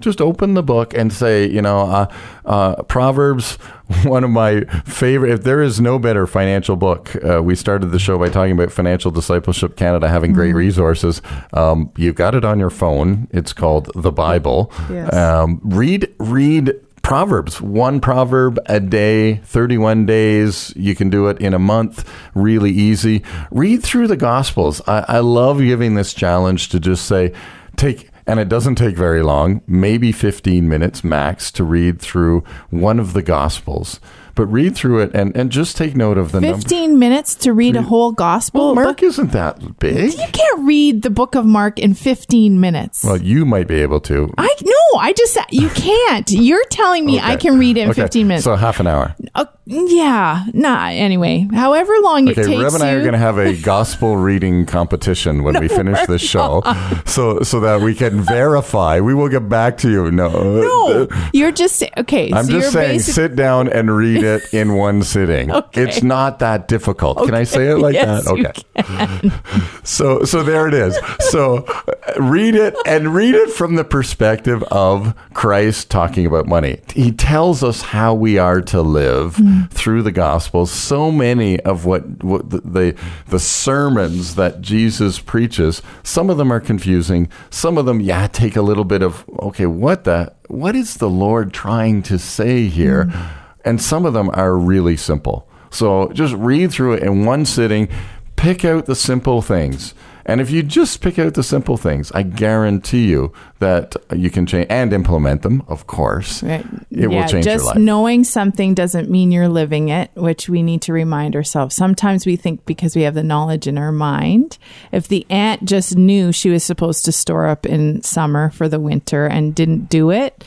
Just 0.00 0.20
open 0.20 0.54
the 0.54 0.62
book 0.62 0.94
and 0.94 1.12
say, 1.12 1.48
you 1.48 1.62
know, 1.62 1.80
uh, 1.80 2.12
uh, 2.44 2.82
Proverbs, 2.84 3.56
one 4.04 4.24
of 4.24 4.30
my 4.30 4.64
favorite. 4.84 5.32
If 5.32 5.42
there 5.42 5.62
is 5.62 5.80
no 5.80 5.98
better 5.98 6.26
financial 6.26 6.76
book, 6.76 7.14
uh, 7.24 7.42
we 7.42 7.54
started 7.54 7.88
the 7.88 7.98
show 7.98 8.18
by 8.18 8.28
talking 8.28 8.52
about 8.52 8.72
Financial 8.72 9.10
Discipleship 9.10 9.76
Canada 9.76 10.08
having 10.08 10.32
great 10.32 10.54
resources. 10.54 11.22
Um, 11.52 11.92
you've 11.96 12.16
got 12.16 12.34
it 12.34 12.44
on 12.44 12.58
your 12.58 12.70
phone. 12.70 13.28
It's 13.30 13.52
called 13.52 13.90
the 13.94 14.12
Bible. 14.12 14.72
Yes. 14.90 15.12
Um, 15.14 15.60
read, 15.64 16.12
read 16.18 16.74
Proverbs, 17.02 17.60
one 17.60 18.00
proverb 18.00 18.58
a 18.66 18.78
day, 18.78 19.36
31 19.36 20.06
days. 20.06 20.72
You 20.76 20.94
can 20.94 21.10
do 21.10 21.28
it 21.28 21.40
in 21.40 21.54
a 21.54 21.58
month, 21.58 22.08
really 22.34 22.70
easy. 22.70 23.22
Read 23.50 23.82
through 23.82 24.06
the 24.06 24.16
Gospels. 24.16 24.80
I, 24.86 25.04
I 25.08 25.18
love 25.20 25.58
giving 25.58 25.94
this 25.94 26.12
challenge 26.12 26.68
to 26.70 26.80
just 26.80 27.06
say, 27.06 27.32
take, 27.76 28.09
and 28.26 28.40
it 28.40 28.48
doesn't 28.48 28.76
take 28.76 28.96
very 28.96 29.22
long, 29.22 29.62
maybe 29.66 30.12
15 30.12 30.68
minutes 30.68 31.02
max 31.04 31.50
to 31.52 31.64
read 31.64 32.00
through 32.00 32.44
one 32.70 32.98
of 32.98 33.12
the 33.12 33.22
Gospels. 33.22 34.00
But 34.40 34.46
read 34.46 34.74
through 34.74 35.00
it 35.00 35.10
and, 35.12 35.36
and 35.36 35.52
just 35.52 35.76
take 35.76 35.94
note 35.94 36.16
of 36.16 36.32
the 36.32 36.40
number. 36.40 36.56
15 36.56 36.98
minutes 36.98 37.34
to 37.34 37.52
read 37.52 37.76
a 37.76 37.82
whole 37.82 38.10
gospel 38.10 38.68
Well, 38.68 38.74
Mark 38.74 38.86
book. 38.86 39.02
isn't 39.02 39.32
that 39.32 39.78
big. 39.78 40.14
You 40.14 40.26
can't 40.32 40.60
read 40.66 41.02
the 41.02 41.10
book 41.10 41.34
of 41.34 41.44
Mark 41.44 41.78
in 41.78 41.92
15 41.92 42.58
minutes. 42.58 43.04
Well, 43.04 43.20
you 43.20 43.44
might 43.44 43.68
be 43.68 43.74
able 43.82 44.00
to. 44.00 44.32
I 44.38 44.48
no, 44.64 44.98
I 44.98 45.12
just 45.12 45.34
said 45.34 45.44
you 45.50 45.68
can't. 45.68 46.30
You're 46.30 46.64
telling 46.70 47.04
me 47.04 47.20
I 47.20 47.36
can 47.36 47.58
read 47.58 47.76
it 47.76 47.82
in 47.82 47.90
Okay, 47.90 48.00
15 48.00 48.28
minutes. 48.28 48.44
So 48.44 48.56
half 48.56 48.80
an 48.80 48.86
hour. 48.86 49.14
Uh, 49.34 49.44
yeah, 49.66 50.46
nah. 50.54 50.86
Anyway, 50.88 51.46
however 51.52 51.92
long 52.00 52.26
it 52.26 52.34
takes 52.36 52.48
Reb 52.48 52.72
and 52.72 52.82
I 52.82 52.92
you. 52.92 52.96
are 52.96 53.00
going 53.02 53.12
to 53.12 53.18
have 53.18 53.36
a 53.36 53.54
gospel 53.62 54.16
reading 54.16 54.64
competition 54.64 55.42
when 55.44 55.60
we 55.60 55.68
finish 55.68 56.06
this 56.06 56.22
show, 56.22 56.62
so 57.04 57.40
so 57.42 57.60
that 57.60 57.82
we 57.82 57.94
can 57.94 58.22
verify. 58.22 59.00
We 59.00 59.12
will 59.14 59.28
get 59.28 59.50
back 59.50 59.76
to 59.78 59.90
you. 59.90 60.10
No, 60.10 60.28
no, 60.30 61.08
you're 61.34 61.52
just 61.52 61.84
okay. 61.98 62.32
I'm 62.32 62.46
so 62.46 62.52
just 62.52 62.72
saying, 62.72 62.96
basic- 62.98 63.14
sit 63.14 63.36
down 63.36 63.68
and 63.68 63.94
read 63.94 64.24
it 64.24 64.29
in 64.52 64.74
one 64.74 65.02
sitting. 65.02 65.50
Okay. 65.50 65.82
It's 65.82 66.02
not 66.02 66.38
that 66.40 66.68
difficult. 66.68 67.18
Can 67.24 67.34
I 67.34 67.44
say 67.44 67.68
it 67.70 67.76
like 67.78 67.94
Yes, 67.94 68.24
that? 68.24 68.30
Okay. 68.32 69.30
So 69.84 70.24
so 70.24 70.42
there 70.42 70.68
it 70.68 70.74
is. 70.74 70.98
So 71.30 71.64
uh, 71.64 71.92
read 72.20 72.54
it 72.54 72.74
and 72.86 73.14
read 73.14 73.34
it 73.34 73.50
from 73.50 73.74
the 73.74 73.84
perspective 73.84 74.62
of 74.64 75.14
Christ 75.34 75.90
talking 75.90 76.26
about 76.26 76.46
money. 76.46 76.80
He 76.94 77.10
tells 77.12 77.62
us 77.64 77.80
how 77.82 78.14
we 78.14 78.38
are 78.38 78.60
to 78.62 78.82
live 78.82 79.36
Hmm. 79.36 79.62
through 79.70 80.02
the 80.02 80.12
gospels. 80.12 80.70
So 80.70 81.10
many 81.10 81.58
of 81.60 81.84
what, 81.86 82.22
what 82.22 82.50
the, 82.50 82.60
the 82.60 82.96
the 83.28 83.38
sermons 83.40 84.34
that 84.36 84.60
Jesus 84.60 85.18
preaches, 85.18 85.82
some 86.02 86.30
of 86.30 86.36
them 86.36 86.52
are 86.52 86.60
confusing. 86.60 87.28
Some 87.50 87.78
of 87.78 87.86
them 87.86 88.00
yeah, 88.00 88.26
take 88.28 88.56
a 88.56 88.62
little 88.62 88.84
bit 88.84 89.02
of 89.02 89.24
okay, 89.40 89.66
what 89.66 90.04
the 90.04 90.32
what 90.48 90.74
is 90.76 90.94
the 90.96 91.10
Lord 91.10 91.52
trying 91.52 92.02
to 92.04 92.18
say 92.18 92.66
here? 92.66 93.04
Hmm. 93.04 93.36
And 93.64 93.80
some 93.80 94.06
of 94.06 94.12
them 94.12 94.30
are 94.34 94.56
really 94.56 94.96
simple. 94.96 95.48
So 95.70 96.10
just 96.12 96.34
read 96.34 96.72
through 96.72 96.94
it 96.94 97.02
in 97.02 97.24
one 97.24 97.46
sitting, 97.46 97.88
pick 98.36 98.64
out 98.64 98.86
the 98.86 98.94
simple 98.94 99.42
things. 99.42 99.94
And 100.26 100.40
if 100.40 100.50
you 100.50 100.62
just 100.62 101.00
pick 101.00 101.18
out 101.18 101.34
the 101.34 101.42
simple 101.42 101.76
things, 101.76 102.12
I 102.12 102.22
guarantee 102.22 103.08
you 103.08 103.32
that 103.58 103.96
you 104.14 104.30
can 104.30 104.46
change 104.46 104.66
and 104.70 104.92
implement 104.92 105.42
them, 105.42 105.64
of 105.66 105.86
course. 105.86 106.42
Right. 106.42 106.64
It 106.90 107.08
will 107.08 107.26
change 107.26 107.46
just 107.46 107.64
your 107.64 107.74
life. 107.74 107.78
knowing 107.78 108.22
something 108.24 108.74
doesn't 108.74 109.10
mean 109.10 109.32
you're 109.32 109.48
living 109.48 109.88
it, 109.88 110.10
which 110.14 110.48
we 110.48 110.62
need 110.62 110.82
to 110.82 110.92
remind 110.92 111.34
ourselves. 111.34 111.74
Sometimes 111.74 112.26
we 112.26 112.36
think 112.36 112.64
because 112.64 112.94
we 112.94 113.02
have 113.02 113.14
the 113.14 113.24
knowledge 113.24 113.66
in 113.66 113.78
our 113.78 113.92
mind, 113.92 114.58
if 114.92 115.08
the 115.08 115.26
ant 115.30 115.64
just 115.64 115.96
knew 115.96 116.32
she 116.32 116.50
was 116.50 116.62
supposed 116.62 117.04
to 117.06 117.12
store 117.12 117.46
up 117.46 117.66
in 117.66 118.02
summer 118.02 118.50
for 118.50 118.68
the 118.68 118.78
winter 118.78 119.26
and 119.26 119.54
didn't 119.54 119.88
do 119.88 120.10
it, 120.10 120.44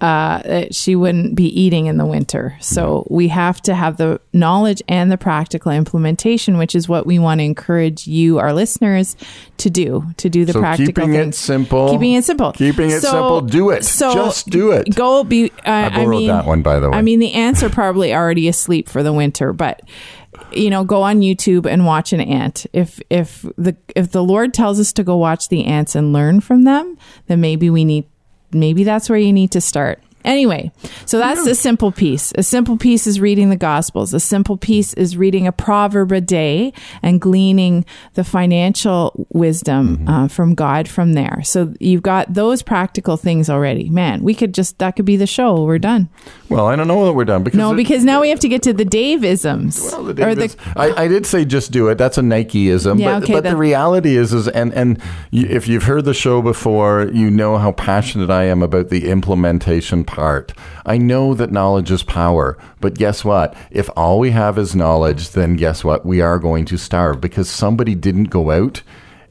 uh, 0.00 0.66
she 0.70 0.94
wouldn't 0.94 1.34
be 1.34 1.46
eating 1.60 1.86
in 1.86 1.96
the 1.96 2.06
winter. 2.06 2.56
So 2.60 3.06
we 3.10 3.28
have 3.28 3.60
to 3.62 3.74
have 3.74 3.96
the 3.96 4.20
knowledge 4.32 4.80
and 4.86 5.10
the 5.10 5.18
practical 5.18 5.72
implementation, 5.72 6.56
which 6.56 6.76
is 6.76 6.88
what 6.88 7.04
we 7.04 7.18
want 7.18 7.40
to 7.40 7.44
encourage 7.44 8.06
you, 8.06 8.38
our 8.38 8.52
listeners, 8.52 9.16
to 9.56 9.70
do. 9.70 10.04
To 10.18 10.28
do 10.28 10.44
the 10.44 10.52
So 10.52 10.60
practical 10.60 11.04
keeping 11.04 11.14
it 11.14 11.34
simple. 11.34 11.90
keeping 11.90 12.12
it 12.14 12.24
simple, 12.24 12.52
Keeping 12.52 12.90
it 12.90 13.00
simple. 13.00 13.40
Do 13.40 13.70
it. 13.70 13.84
So 13.84 14.12
Just 14.12 14.50
do 14.50 14.70
it. 14.70 14.94
Go 14.94 15.24
be. 15.24 15.50
Uh, 15.50 15.50
I, 15.66 15.88
borrowed 15.90 16.08
mean, 16.10 16.28
that 16.28 16.46
one, 16.46 16.62
by 16.62 16.78
the 16.78 16.90
way. 16.90 16.96
I 16.98 17.02
mean, 17.02 17.18
the 17.18 17.32
ants 17.32 17.62
are 17.64 17.70
probably 17.70 18.14
already 18.14 18.46
asleep 18.46 18.88
for 18.88 19.02
the 19.02 19.12
winter, 19.12 19.52
but 19.52 19.82
you 20.52 20.70
know, 20.70 20.84
go 20.84 21.02
on 21.02 21.20
YouTube 21.20 21.66
and 21.66 21.84
watch 21.84 22.12
an 22.12 22.20
ant. 22.20 22.66
If 22.72 23.00
if 23.10 23.42
the 23.56 23.76
if 23.96 24.12
the 24.12 24.22
Lord 24.22 24.54
tells 24.54 24.78
us 24.78 24.92
to 24.92 25.02
go 25.02 25.16
watch 25.16 25.48
the 25.48 25.64
ants 25.64 25.96
and 25.96 26.12
learn 26.12 26.40
from 26.40 26.62
them, 26.62 26.96
then 27.26 27.40
maybe 27.40 27.68
we 27.68 27.84
need 27.84 28.06
maybe 28.52 28.84
that's 28.84 29.08
where 29.08 29.18
you 29.18 29.32
need 29.32 29.50
to 29.52 29.60
start. 29.60 30.00
Anyway, 30.24 30.70
so 31.06 31.18
that's 31.18 31.46
a 31.46 31.54
simple 31.54 31.90
piece. 31.92 32.32
A 32.36 32.42
simple 32.42 32.76
piece 32.76 33.06
is 33.06 33.20
reading 33.20 33.50
the 33.50 33.56
Gospels. 33.56 34.12
A 34.12 34.20
simple 34.20 34.56
piece 34.56 34.92
is 34.94 35.16
reading 35.16 35.46
a 35.46 35.52
proverb 35.52 36.12
a 36.12 36.20
day 36.20 36.72
and 37.02 37.20
gleaning 37.20 37.84
the 38.14 38.24
financial 38.24 39.26
wisdom 39.32 39.78
Mm-hmm. 39.78 40.08
uh, 40.08 40.28
from 40.28 40.54
God 40.54 40.88
from 40.88 41.12
there. 41.14 41.40
So 41.44 41.72
you've 41.80 42.02
got 42.02 42.34
those 42.34 42.62
practical 42.62 43.16
things 43.16 43.48
already. 43.48 43.88
Man, 43.90 44.22
we 44.22 44.34
could 44.34 44.52
just, 44.54 44.78
that 44.78 44.96
could 44.96 45.04
be 45.04 45.16
the 45.16 45.26
show. 45.26 45.62
We're 45.64 45.78
done. 45.78 46.08
Well, 46.48 46.66
I 46.66 46.74
don't 46.76 46.88
know 46.88 47.04
that 47.06 47.12
we're 47.12 47.24
done 47.24 47.42
because 47.44 47.58
No, 47.58 47.72
it- 47.72 47.76
because 47.76 48.04
now 48.04 48.20
we 48.20 48.28
have 48.30 48.40
to 48.40 48.48
get 48.48 48.62
to 48.64 48.72
the 48.72 48.84
Dave 48.84 49.24
isms. 49.24 49.80
Well, 49.80 50.04
the 50.04 50.14
Davis- 50.14 50.56
I, 50.76 51.04
I 51.04 51.08
did 51.08 51.26
say 51.26 51.44
just 51.44 51.70
do 51.70 51.88
it. 51.88 51.96
That's 51.98 52.18
a 52.18 52.22
Nikeism. 52.22 52.98
Yeah, 52.98 53.14
but 53.20 53.22
okay, 53.24 53.32
but 53.34 53.44
the 53.44 53.56
reality 53.56 54.16
is, 54.16 54.32
is 54.32 54.48
and 54.48 54.72
and 54.74 55.00
if 55.32 55.68
you've 55.68 55.84
heard 55.84 56.04
the 56.04 56.14
show 56.14 56.42
before, 56.42 57.10
you 57.12 57.30
know 57.30 57.56
how 57.58 57.72
passionate 57.72 58.30
I 58.30 58.44
am 58.44 58.62
about 58.62 58.88
the 58.88 59.08
implementation 59.10 60.04
part. 60.18 60.52
I 60.84 60.98
know 60.98 61.32
that 61.34 61.52
knowledge 61.52 61.92
is 61.92 62.02
power, 62.02 62.58
but 62.80 62.98
guess 62.98 63.24
what? 63.24 63.54
If 63.70 63.88
all 63.96 64.18
we 64.18 64.32
have 64.32 64.58
is 64.58 64.74
knowledge, 64.74 65.30
then 65.30 65.54
guess 65.54 65.84
what? 65.84 66.04
We 66.04 66.20
are 66.20 66.40
going 66.40 66.64
to 66.64 66.76
starve 66.76 67.20
because 67.20 67.48
somebody 67.48 67.94
didn't 67.94 68.24
go 68.24 68.50
out 68.50 68.82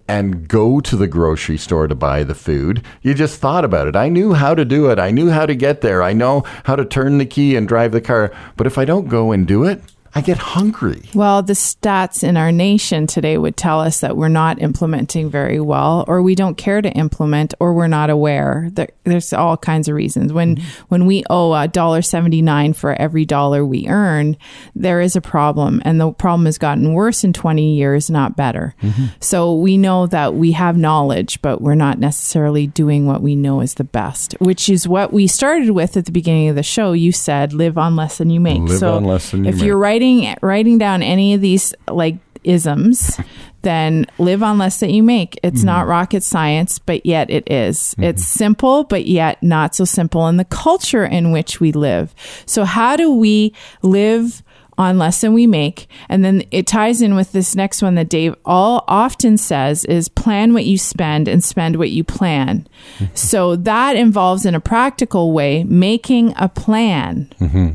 and 0.07 0.47
go 0.47 0.79
to 0.79 0.95
the 0.95 1.05
grocery 1.07 1.57
store 1.57 1.89
to 1.89 1.93
buy 1.93 2.23
the 2.23 2.33
food. 2.33 2.85
You 3.01 3.13
just 3.13 3.41
thought 3.41 3.65
about 3.65 3.87
it. 3.87 3.97
I 3.97 4.07
knew 4.07 4.31
how 4.31 4.55
to 4.55 4.63
do 4.63 4.89
it. 4.89 4.97
I 4.97 5.11
knew 5.11 5.29
how 5.29 5.45
to 5.45 5.55
get 5.55 5.81
there. 5.81 6.01
I 6.01 6.13
know 6.13 6.45
how 6.63 6.77
to 6.77 6.85
turn 6.85 7.17
the 7.17 7.25
key 7.25 7.57
and 7.57 7.67
drive 7.67 7.91
the 7.91 7.99
car. 7.99 8.33
But 8.55 8.65
if 8.65 8.77
I 8.77 8.85
don't 8.85 9.09
go 9.09 9.33
and 9.33 9.45
do 9.45 9.65
it, 9.65 9.81
I 10.17 10.21
get 10.21 10.39
hungry. 10.39 11.03
Well, 11.13 11.43
the 11.43 11.53
stats 11.53 12.23
in 12.23 12.37
our 12.37 12.51
nation 12.51 13.05
today 13.05 13.37
would 13.37 13.55
tell 13.55 13.79
us 13.79 13.99
that 13.99 14.17
we're 14.17 14.29
not 14.29 14.59
implementing 14.59 15.29
very 15.29 15.59
well, 15.59 16.05
or 16.07 16.23
we 16.23 16.33
don't 16.33 16.57
care 16.57 16.81
to 16.81 16.89
implement, 16.89 17.53
or 17.59 17.73
we're 17.73 17.85
not 17.85 18.09
aware. 18.09 18.69
There, 18.71 18.89
there's 19.03 19.31
all 19.31 19.57
kinds 19.57 19.87
of 19.87 19.93
reasons. 19.93 20.33
When 20.33 20.55
mm-hmm. 20.55 20.81
when 20.87 21.05
we 21.05 21.23
owe 21.29 21.53
a 21.53 21.67
dollar 21.67 22.01
seventy 22.01 22.41
nine 22.41 22.73
for 22.73 22.93
every 22.93 23.25
dollar 23.25 23.63
we 23.63 23.87
earn, 23.87 24.37
there 24.73 25.01
is 25.01 25.15
a 25.15 25.21
problem, 25.21 25.83
and 25.85 26.01
the 26.01 26.11
problem 26.11 26.45
has 26.45 26.57
gotten 26.57 26.93
worse 26.93 27.23
in 27.23 27.31
twenty 27.31 27.75
years, 27.75 28.09
not 28.09 28.35
better. 28.35 28.73
Mm-hmm. 28.81 29.05
So 29.19 29.53
we 29.53 29.77
know 29.77 30.07
that 30.07 30.33
we 30.33 30.53
have 30.53 30.77
knowledge, 30.77 31.43
but 31.43 31.61
we're 31.61 31.75
not 31.75 31.99
necessarily 31.99 32.65
doing 32.65 33.05
what 33.05 33.21
we 33.21 33.35
know 33.35 33.61
is 33.61 33.75
the 33.75 33.83
best, 33.83 34.33
which 34.39 34.67
is 34.67 34.87
what 34.87 35.13
we 35.13 35.27
started 35.27 35.69
with 35.69 35.95
at 35.95 36.05
the 36.05 36.11
beginning 36.11 36.49
of 36.49 36.55
the 36.55 36.63
show. 36.63 36.93
You 36.93 37.11
said, 37.11 37.53
"Live 37.53 37.77
on 37.77 37.95
less 37.95 38.17
than 38.17 38.31
you 38.31 38.39
make." 38.39 38.61
Live 38.61 38.79
so 38.79 38.95
on 38.95 39.03
less 39.03 39.29
than 39.29 39.43
you 39.43 39.49
if 39.49 39.57
make. 39.57 39.65
you're 39.65 39.77
writing 39.77 40.06
writing 40.41 40.77
down 40.77 41.03
any 41.03 41.33
of 41.33 41.41
these 41.41 41.73
like 41.87 42.17
isms 42.43 43.19
then 43.61 44.05
live 44.17 44.41
on 44.43 44.57
less 44.57 44.79
that 44.79 44.91
you 44.91 45.03
make. 45.03 45.37
It's 45.43 45.59
mm-hmm. 45.59 45.67
not 45.67 45.87
rocket 45.87 46.23
science 46.23 46.79
but 46.79 47.05
yet 47.05 47.29
it 47.29 47.49
is. 47.51 47.77
Mm-hmm. 47.79 48.03
it's 48.03 48.25
simple 48.25 48.83
but 48.83 49.05
yet 49.05 49.41
not 49.43 49.75
so 49.75 49.85
simple 49.85 50.27
in 50.27 50.37
the 50.37 50.45
culture 50.45 51.05
in 51.05 51.31
which 51.31 51.59
we 51.59 51.71
live. 51.71 52.13
So 52.45 52.63
how 52.63 52.95
do 52.95 53.11
we 53.11 53.53
live 53.81 54.43
on 54.77 54.99
less 54.99 55.21
than 55.21 55.33
we 55.33 55.47
make? 55.47 55.87
And 56.07 56.23
then 56.23 56.43
it 56.51 56.67
ties 56.67 57.01
in 57.01 57.15
with 57.15 57.31
this 57.31 57.55
next 57.55 57.81
one 57.81 57.95
that 57.95 58.09
dave 58.09 58.35
all 58.45 58.85
often 58.87 59.37
says 59.37 59.83
is 59.85 60.07
plan 60.07 60.53
what 60.53 60.65
you 60.65 60.77
spend 60.77 61.27
and 61.27 61.43
spend 61.43 61.77
what 61.77 61.89
you 61.89 62.03
plan. 62.03 62.67
Mm-hmm. 62.99 63.15
So 63.15 63.55
that 63.55 63.95
involves 63.95 64.45
in 64.45 64.55
a 64.55 64.61
practical 64.61 65.33
way 65.33 65.63
making 65.63 66.33
a 66.37 66.47
plan. 66.47 67.29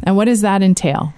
And 0.04 0.16
what 0.16 0.26
does 0.26 0.42
that 0.42 0.62
entail 0.62 1.12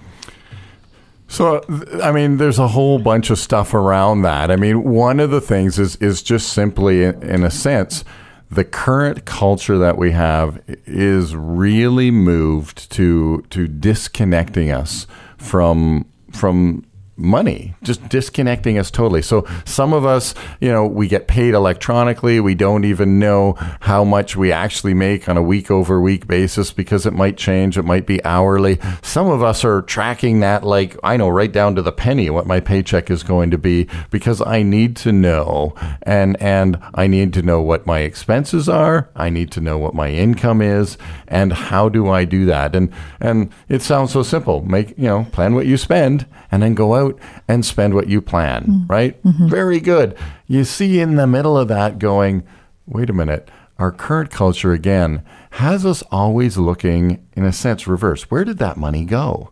So, 1.27 1.63
I 2.03 2.11
mean, 2.11 2.37
there's 2.37 2.59
a 2.59 2.67
whole 2.67 2.99
bunch 2.99 3.29
of 3.29 3.39
stuff 3.39 3.73
around 3.73 4.21
that. 4.21 4.51
I 4.51 4.55
mean, 4.55 4.83
one 4.83 5.19
of 5.19 5.31
the 5.31 5.41
things 5.41 5.79
is 5.79 5.95
is 5.97 6.21
just 6.21 6.53
simply, 6.53 7.03
in 7.03 7.43
a 7.43 7.51
sense, 7.51 8.03
the 8.51 8.63
current 8.63 9.25
culture 9.25 9.77
that 9.77 9.97
we 9.97 10.11
have 10.11 10.61
is 10.85 11.35
really 11.35 12.11
moved 12.11 12.91
to 12.91 13.41
to 13.49 13.67
disconnecting 13.67 14.71
us 14.71 15.07
from 15.37 16.05
from 16.31 16.85
money 17.17 17.73
just 17.81 18.07
disconnecting 18.09 18.77
us 18.77 18.91
totally. 18.91 19.21
So 19.21 19.47
some 19.65 19.93
of 19.93 20.05
us 20.05 20.33
you 20.59 20.71
know 20.71 20.85
we 20.85 21.07
get 21.07 21.27
paid 21.27 21.53
electronically. 21.53 22.39
We 22.39 22.55
don't 22.55 22.85
even 22.85 23.19
know 23.19 23.53
how 23.81 24.03
much 24.03 24.35
we 24.35 24.51
actually 24.51 24.93
make 24.93 25.29
on 25.29 25.37
a 25.37 25.43
week 25.43 25.71
over 25.71 26.01
week 26.01 26.27
basis 26.27 26.71
because 26.71 27.05
it 27.05 27.13
might 27.13 27.37
change. 27.37 27.77
It 27.77 27.83
might 27.83 28.05
be 28.05 28.23
hourly. 28.25 28.79
Some 29.01 29.27
of 29.27 29.41
us 29.43 29.63
are 29.63 29.81
tracking 29.83 30.39
that 30.39 30.63
like 30.63 30.97
i 31.03 31.15
know 31.17 31.29
right 31.29 31.51
down 31.51 31.75
to 31.75 31.81
the 31.81 31.91
penny 31.91 32.29
what 32.29 32.47
my 32.47 32.59
paycheck 32.59 33.09
is 33.09 33.23
going 33.23 33.51
to 33.51 33.57
be 33.57 33.87
because 34.09 34.41
i 34.41 34.61
need 34.61 34.95
to 34.95 35.11
know 35.11 35.73
and 36.03 36.39
and 36.41 36.77
i 36.93 37.07
need 37.07 37.33
to 37.33 37.41
know 37.41 37.61
what 37.61 37.85
my 37.85 37.99
expenses 37.99 38.67
are. 38.67 39.09
I 39.15 39.29
need 39.29 39.51
to 39.51 39.61
know 39.61 39.77
what 39.77 39.93
my 39.93 40.09
income 40.09 40.61
is 40.61 40.97
and 41.27 41.53
how 41.53 41.89
do 41.89 42.09
i 42.09 42.25
do 42.25 42.45
that? 42.45 42.75
And 42.75 42.91
and 43.19 43.51
it 43.69 43.81
sounds 43.81 44.11
so 44.11 44.23
simple. 44.23 44.61
Make 44.65 44.97
you 44.97 45.05
know 45.05 45.27
plan 45.31 45.55
what 45.55 45.65
you 45.65 45.77
spend 45.77 46.25
and 46.51 46.63
then 46.63 46.73
go 46.73 46.95
out 46.95 47.04
and 47.47 47.65
spend 47.65 47.93
what 47.93 48.07
you 48.07 48.21
plan, 48.21 48.63
mm-hmm. 48.63 48.87
right? 48.87 49.23
Mm-hmm. 49.23 49.47
Very 49.47 49.79
good. 49.79 50.17
You 50.47 50.63
see 50.63 50.99
in 50.99 51.15
the 51.15 51.27
middle 51.27 51.57
of 51.57 51.67
that 51.67 51.99
going, 51.99 52.43
wait 52.85 53.09
a 53.09 53.13
minute, 53.13 53.49
our 53.77 53.91
current 53.91 54.31
culture 54.31 54.71
again 54.71 55.23
has 55.51 55.85
us 55.85 56.03
always 56.11 56.57
looking, 56.57 57.25
in 57.33 57.43
a 57.43 57.51
sense, 57.51 57.87
reverse. 57.87 58.23
Where 58.23 58.45
did 58.45 58.57
that 58.59 58.77
money 58.77 59.05
go? 59.05 59.51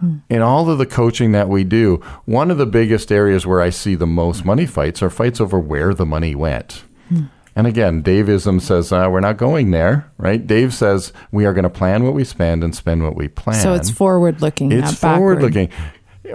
Hmm. 0.00 0.18
In 0.28 0.42
all 0.42 0.70
of 0.70 0.78
the 0.78 0.86
coaching 0.86 1.32
that 1.32 1.48
we 1.48 1.64
do, 1.64 1.96
one 2.24 2.50
of 2.50 2.58
the 2.58 2.66
biggest 2.66 3.10
areas 3.10 3.46
where 3.46 3.60
I 3.60 3.70
see 3.70 3.94
the 3.94 4.06
most 4.06 4.44
money 4.44 4.66
fights 4.66 5.02
are 5.02 5.10
fights 5.10 5.40
over 5.40 5.58
where 5.58 5.94
the 5.94 6.06
money 6.06 6.34
went. 6.34 6.84
Hmm. 7.08 7.24
And 7.56 7.66
again, 7.66 8.04
Daveism 8.04 8.60
says 8.60 8.92
uh, 8.92 9.08
we're 9.10 9.18
not 9.18 9.36
going 9.36 9.72
there, 9.72 10.08
right? 10.16 10.46
Dave 10.46 10.72
says 10.72 11.12
we 11.32 11.44
are 11.44 11.52
going 11.52 11.64
to 11.64 11.68
plan 11.70 12.04
what 12.04 12.14
we 12.14 12.22
spend 12.22 12.62
and 12.62 12.72
spend 12.72 13.02
what 13.02 13.16
we 13.16 13.26
plan. 13.26 13.60
So 13.60 13.74
it's 13.74 13.90
forward 13.90 14.40
looking. 14.40 14.70
It's 14.70 14.94
forward 14.94 15.42
looking. 15.42 15.70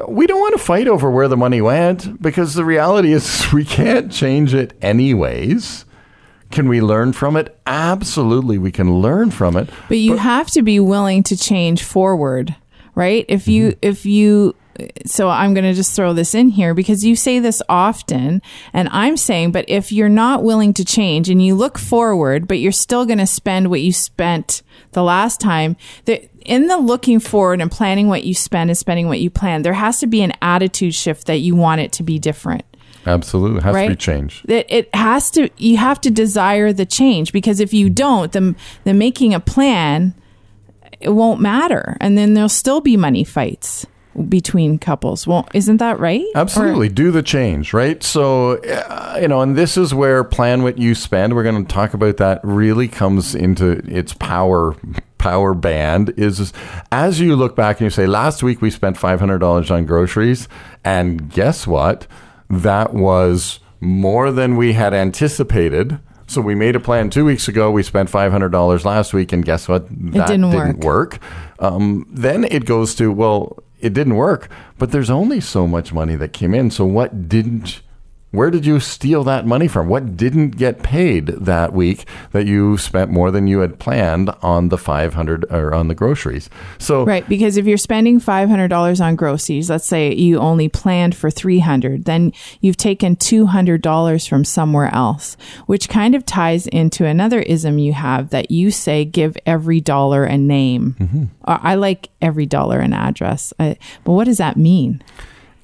We 0.07 0.27
don't 0.27 0.39
want 0.39 0.53
to 0.57 0.63
fight 0.63 0.87
over 0.87 1.09
where 1.09 1.27
the 1.27 1.37
money 1.37 1.61
went 1.61 2.21
because 2.21 2.53
the 2.55 2.65
reality 2.65 3.13
is 3.13 3.45
we 3.53 3.63
can't 3.65 4.11
change 4.11 4.53
it 4.53 4.73
anyways. 4.81 5.85
Can 6.51 6.67
we 6.69 6.81
learn 6.81 7.13
from 7.13 7.35
it? 7.35 7.57
Absolutely, 7.65 8.57
we 8.57 8.71
can 8.71 9.01
learn 9.01 9.31
from 9.31 9.57
it. 9.57 9.69
But 9.87 9.97
you 9.97 10.17
have 10.17 10.47
to 10.51 10.61
be 10.61 10.79
willing 10.79 11.23
to 11.23 11.35
change 11.37 11.83
forward, 11.83 12.55
right? 12.95 13.25
If 13.27 13.47
you, 13.47 13.69
Mm-hmm. 13.69 13.79
if 13.81 14.05
you, 14.05 14.55
so 15.05 15.29
I'm 15.29 15.53
going 15.55 15.63
to 15.65 15.73
just 15.73 15.95
throw 15.95 16.13
this 16.13 16.33
in 16.35 16.49
here 16.49 16.73
because 16.75 17.03
you 17.05 17.15
say 17.15 17.39
this 17.39 17.61
often 17.69 18.41
and 18.71 18.87
I'm 18.91 19.17
saying, 19.17 19.51
but 19.51 19.65
if 19.67 19.91
you're 19.91 20.09
not 20.09 20.43
willing 20.43 20.73
to 20.75 20.85
change 20.85 21.29
and 21.29 21.43
you 21.43 21.55
look 21.55 21.77
forward, 21.79 22.47
but 22.47 22.59
you're 22.59 22.71
still 22.71 23.05
going 23.05 23.19
to 23.19 23.27
spend 23.27 23.69
what 23.69 23.81
you 23.81 23.91
spent 23.93 24.61
the 24.91 25.03
last 25.03 25.39
time, 25.39 25.75
that 26.05 26.27
in 26.45 26.67
the 26.67 26.77
looking 26.77 27.19
forward 27.19 27.61
and 27.61 27.71
planning 27.71 28.07
what 28.07 28.23
you 28.23 28.33
spend 28.33 28.69
and 28.69 28.77
spending 28.77 29.07
what 29.07 29.19
you 29.19 29.29
plan, 29.29 29.61
there 29.61 29.73
has 29.73 29.99
to 29.99 30.07
be 30.07 30.21
an 30.21 30.33
attitude 30.41 30.95
shift 30.95 31.27
that 31.27 31.37
you 31.37 31.55
want 31.55 31.81
it 31.81 31.91
to 31.93 32.03
be 32.03 32.19
different 32.19 32.63
Absolutely, 33.05 33.57
it 33.57 33.63
has 33.63 33.75
to 33.75 33.81
be 33.81 33.87
right? 33.87 33.99
changed. 33.99 34.47
That 34.47 34.65
it 34.73 34.93
has 34.95 35.29
to. 35.31 35.49
You 35.57 35.77
have 35.77 35.99
to 36.01 36.11
desire 36.11 36.71
the 36.71 36.85
change 36.85 37.33
because 37.33 37.59
if 37.59 37.73
you 37.73 37.89
don't, 37.89 38.31
then 38.31 38.55
then 38.83 38.97
making 38.97 39.33
a 39.33 39.39
plan 39.39 40.13
it 40.99 41.09
won't 41.09 41.41
matter, 41.41 41.97
and 41.99 42.17
then 42.17 42.33
there'll 42.33 42.47
still 42.47 42.79
be 42.79 42.95
money 42.95 43.23
fights 43.25 43.85
between 44.29 44.77
couples. 44.77 45.25
Well, 45.25 45.47
isn't 45.53 45.77
that 45.77 45.99
right? 45.99 46.25
Absolutely. 46.35 46.89
Do 46.89 47.11
the 47.11 47.23
change, 47.23 47.73
right? 47.73 48.01
So, 48.03 48.57
uh, 48.57 49.17
you 49.21 49.27
know, 49.27 49.41
and 49.41 49.55
this 49.55 49.77
is 49.77 49.93
where 49.93 50.23
plan 50.23 50.63
what 50.63 50.77
you 50.77 50.95
spend. 50.95 51.35
We're 51.35 51.43
going 51.43 51.65
to 51.65 51.73
talk 51.73 51.93
about 51.93 52.17
that 52.17 52.39
really 52.43 52.87
comes 52.87 53.35
into 53.35 53.81
its 53.87 54.13
power 54.13 54.75
power 55.23 55.53
band 55.53 56.13
is 56.17 56.51
as 56.91 57.21
you 57.21 57.33
look 57.33 57.55
back 57.55 57.79
and 57.79 57.85
you 57.85 57.89
say 57.89 58.05
last 58.05 58.43
week 58.43 58.61
we 58.61 58.69
spent 58.69 58.97
$500 58.97 59.71
on 59.71 59.85
groceries 59.85 60.49
and 60.83 61.31
guess 61.31 61.65
what? 61.65 62.07
That 62.49 62.93
was 62.93 63.61
more 63.79 64.33
than 64.33 64.57
we 64.57 64.73
had 64.73 64.93
anticipated. 64.93 65.97
So 66.27 66.41
we 66.41 66.55
made 66.55 66.75
a 66.75 66.79
plan 66.81 67.09
2 67.09 67.23
weeks 67.23 67.47
ago, 67.47 67.71
we 67.71 67.83
spent 67.83 68.11
$500 68.11 68.83
last 68.83 69.13
week 69.13 69.31
and 69.31 69.45
guess 69.45 69.69
what? 69.69 69.87
That 70.11 70.27
didn't 70.27 70.51
work 70.51 70.77
work. 70.77 71.19
Um, 71.59 72.05
then 72.09 72.43
it 72.43 72.65
goes 72.65 72.93
to, 72.95 73.09
well, 73.09 73.63
it 73.83 73.93
didn't 73.93 74.15
work, 74.15 74.49
but 74.79 74.91
there's 74.91 75.11
only 75.11 75.39
so 75.39 75.67
much 75.67 75.93
money 75.93 76.15
that 76.15 76.33
came 76.33 76.55
in. 76.55 76.71
So 76.71 76.85
what 76.85 77.27
didn't, 77.29 77.82
where 78.33 78.49
did 78.49 78.65
you 78.65 78.79
steal 78.79 79.23
that 79.25 79.45
money 79.45 79.67
from? 79.67 79.87
What 79.87 80.17
didn't 80.17 80.57
get 80.57 80.81
paid 80.81 81.27
that 81.27 81.71
week 81.71 82.05
that 82.31 82.47
you 82.47 82.77
spent 82.79 83.11
more 83.11 83.29
than 83.29 83.45
you 83.45 83.59
had 83.59 83.77
planned 83.77 84.31
on 84.41 84.69
the 84.69 84.77
500 84.77 85.45
or 85.51 85.71
on 85.71 85.87
the 85.87 85.93
groceries? 85.93 86.49
So, 86.79 87.05
Right, 87.05 87.29
because 87.29 87.57
if 87.57 87.67
you're 87.67 87.77
spending 87.77 88.19
five 88.19 88.49
hundred 88.49 88.69
dollars 88.69 88.99
on 88.99 89.15
groceries, 89.15 89.69
let's 89.69 89.85
say 89.85 90.13
you 90.15 90.39
only 90.39 90.67
planned 90.67 91.15
for 91.15 91.29
three 91.29 91.59
hundred, 91.59 92.05
then 92.05 92.33
you've 92.59 92.77
taken 92.77 93.15
two 93.15 93.45
hundred 93.45 93.83
dollars 93.83 94.25
from 94.25 94.43
somewhere 94.43 94.91
else, 94.93 95.37
which 95.67 95.87
kind 95.87 96.15
of 96.15 96.25
ties 96.25 96.65
into 96.67 97.05
another 97.05 97.41
ism 97.41 97.77
you 97.77 97.93
have 97.93 98.31
that 98.31 98.49
you 98.49 98.71
say 98.71 99.05
give 99.05 99.37
every 99.45 99.79
dollar 99.79 100.23
a 100.23 100.37
name. 100.37 101.29
Uh, 101.45 101.59
I 101.61 101.75
like 101.75 102.09
every 102.19 102.47
dollar 102.47 102.79
an 102.79 102.93
address, 102.93 103.53
I, 103.59 103.77
but 104.03 104.13
what 104.13 104.25
does 104.25 104.39
that 104.39 104.57
mean? 104.57 105.03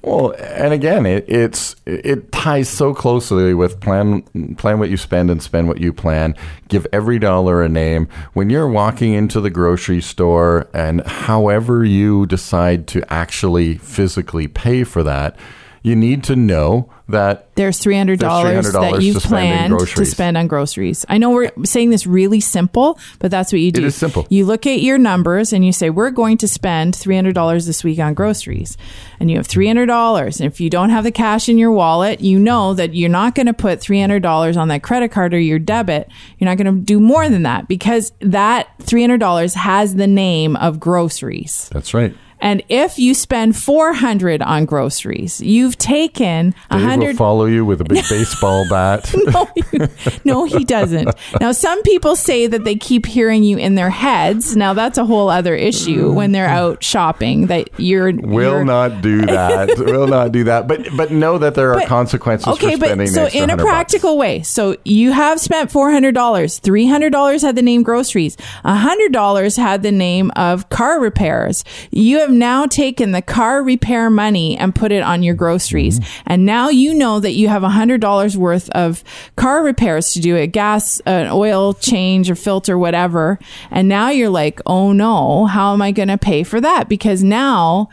Well, 0.02 0.34
and 0.38 0.72
again, 0.72 1.04
it, 1.04 1.26
it's 1.28 1.76
it 1.84 2.32
ties 2.32 2.70
so 2.70 2.94
closely 2.94 3.52
with 3.52 3.80
plan 3.80 4.22
plan 4.56 4.78
what 4.78 4.88
you 4.88 4.96
spend 4.96 5.30
and 5.30 5.42
spend 5.42 5.68
what 5.68 5.78
you 5.78 5.92
plan. 5.92 6.34
Give 6.68 6.86
every 6.90 7.18
dollar 7.18 7.62
a 7.62 7.68
name. 7.68 8.08
When 8.32 8.48
you're 8.48 8.68
walking 8.68 9.12
into 9.12 9.42
the 9.42 9.50
grocery 9.50 10.00
store, 10.00 10.68
and 10.72 11.02
however 11.02 11.84
you 11.84 12.24
decide 12.24 12.86
to 12.88 13.12
actually 13.12 13.76
physically 13.76 14.48
pay 14.48 14.84
for 14.84 15.02
that, 15.02 15.36
you 15.82 15.96
need 15.96 16.24
to 16.24 16.36
know 16.36 16.90
that 17.08 17.54
There's 17.56 17.78
three 17.78 17.96
hundred 17.96 18.20
dollars 18.20 18.72
that 18.72 19.02
you've 19.02 19.22
planned 19.22 19.76
to 19.78 20.06
spend 20.06 20.36
on 20.36 20.46
groceries. 20.46 21.04
I 21.08 21.18
know 21.18 21.30
we're 21.30 21.50
saying 21.64 21.90
this 21.90 22.06
really 22.06 22.40
simple, 22.40 22.98
but 23.18 23.30
that's 23.30 23.52
what 23.52 23.60
you 23.60 23.72
do. 23.72 23.82
It 23.82 23.86
is 23.86 23.96
simple. 23.96 24.26
You 24.30 24.44
look 24.44 24.66
at 24.66 24.80
your 24.80 24.96
numbers 24.98 25.52
and 25.52 25.64
you 25.64 25.72
say, 25.72 25.90
"We're 25.90 26.10
going 26.10 26.38
to 26.38 26.48
spend 26.48 26.94
three 26.94 27.16
hundred 27.16 27.34
dollars 27.34 27.66
this 27.66 27.82
week 27.82 27.98
on 27.98 28.14
groceries," 28.14 28.76
and 29.18 29.30
you 29.30 29.36
have 29.38 29.46
three 29.46 29.66
hundred 29.66 29.86
dollars. 29.86 30.40
And 30.40 30.46
if 30.46 30.60
you 30.60 30.70
don't 30.70 30.90
have 30.90 31.02
the 31.04 31.10
cash 31.10 31.48
in 31.48 31.58
your 31.58 31.72
wallet, 31.72 32.20
you 32.20 32.38
know 32.38 32.74
that 32.74 32.94
you're 32.94 33.08
not 33.08 33.34
going 33.34 33.46
to 33.46 33.54
put 33.54 33.80
three 33.80 34.00
hundred 34.00 34.22
dollars 34.22 34.56
on 34.56 34.68
that 34.68 34.82
credit 34.82 35.10
card 35.10 35.34
or 35.34 35.40
your 35.40 35.58
debit. 35.58 36.08
You're 36.38 36.48
not 36.48 36.58
going 36.58 36.72
to 36.74 36.80
do 36.80 37.00
more 37.00 37.28
than 37.28 37.42
that 37.42 37.66
because 37.66 38.12
that 38.20 38.68
three 38.80 39.00
hundred 39.02 39.18
dollars 39.18 39.54
has 39.54 39.96
the 39.96 40.06
name 40.06 40.54
of 40.56 40.78
groceries. 40.78 41.68
that's 41.72 41.92
right. 41.94 42.14
And 42.40 42.62
if 42.68 42.98
you 42.98 43.14
spend 43.14 43.56
400 43.56 44.42
on 44.42 44.64
groceries, 44.64 45.40
you've 45.40 45.76
taken 45.78 46.54
will 46.70 46.78
100 46.78 47.16
follow 47.16 47.44
you 47.46 47.64
with 47.64 47.80
a 47.80 47.84
big 47.84 48.04
baseball 48.10 48.66
bat. 48.68 49.12
no, 49.26 49.48
you- 49.72 49.88
no, 50.24 50.44
he 50.44 50.64
doesn't. 50.64 51.10
Now, 51.40 51.52
some 51.52 51.82
people 51.82 52.16
say 52.16 52.46
that 52.46 52.64
they 52.64 52.74
keep 52.74 53.06
hearing 53.06 53.42
you 53.44 53.56
in 53.56 53.74
their 53.76 53.88
heads. 53.90 54.56
Now, 54.56 54.74
that's 54.74 54.98
a 54.98 55.04
whole 55.04 55.28
other 55.30 55.54
issue 55.54 56.10
mm. 56.10 56.14
when 56.14 56.32
they're 56.32 56.48
out 56.48 56.82
shopping. 56.84 57.46
That 57.46 57.68
you're 57.78 58.12
Will 58.12 58.52
you're- 58.52 58.64
not 58.64 59.00
do 59.00 59.22
that. 59.26 59.78
will 59.78 60.06
not 60.06 60.32
do 60.32 60.44
that. 60.44 60.66
But 60.68 60.88
but 60.96 61.10
know 61.10 61.38
that 61.38 61.54
there 61.54 61.70
are 61.72 61.80
But- 61.80 61.88
consequences 61.88 62.48
Okay, 62.48 62.76
for 62.76 62.84
spending 62.86 63.06
but 63.08 63.14
so 63.14 63.26
in 63.26 63.44
a 63.50 63.54
100 63.54 63.56
bucks. 63.56 63.62
practical 63.68 64.18
way, 64.18 64.42
so 64.42 64.76
you 64.84 65.12
have 65.12 65.40
spent 65.40 65.70
four 65.70 65.90
hundred 65.90 66.14
dollars. 66.14 66.58
Three 66.58 66.86
hundred 66.86 67.10
dollars 67.12 67.42
had 67.42 67.56
the 67.56 67.62
name 67.62 67.82
groceries. 67.82 68.36
hundred 68.64 69.12
dollars 69.12 69.56
had 69.56 69.82
the 69.82 69.92
name 69.92 70.30
of 70.36 70.68
car 70.68 71.00
repairs. 71.00 71.64
You 71.90 72.18
have 72.20 72.29
now 72.32 72.66
taken 72.66 73.12
the 73.12 73.22
car 73.22 73.62
repair 73.62 74.10
money 74.10 74.56
and 74.56 74.74
put 74.74 74.92
it 74.92 75.02
on 75.02 75.22
your 75.22 75.34
groceries, 75.34 75.98
Mm-hmm. 76.00 76.22
and 76.26 76.46
now 76.46 76.68
you 76.68 76.94
know 76.94 77.20
that 77.20 77.32
you 77.32 77.48
have 77.48 77.62
hundred 77.62 78.00
dollars 78.00 78.36
worth 78.36 78.68
of 78.70 79.02
car 79.36 79.62
repairs 79.62 80.12
to 80.12 80.20
do 80.20 80.36
a 80.36 80.46
gas, 80.46 81.00
an 81.06 81.28
oil 81.30 81.74
change, 81.74 82.30
or 82.30 82.34
filter, 82.34 82.76
whatever. 82.78 83.38
And 83.70 83.88
now 83.88 84.10
you're 84.10 84.30
like, 84.30 84.60
oh 84.66 84.92
no, 84.92 85.46
how 85.46 85.72
am 85.72 85.82
I 85.82 85.92
going 85.92 86.08
to 86.08 86.18
pay 86.18 86.42
for 86.42 86.60
that? 86.60 86.88
Because 86.88 87.22
now 87.22 87.88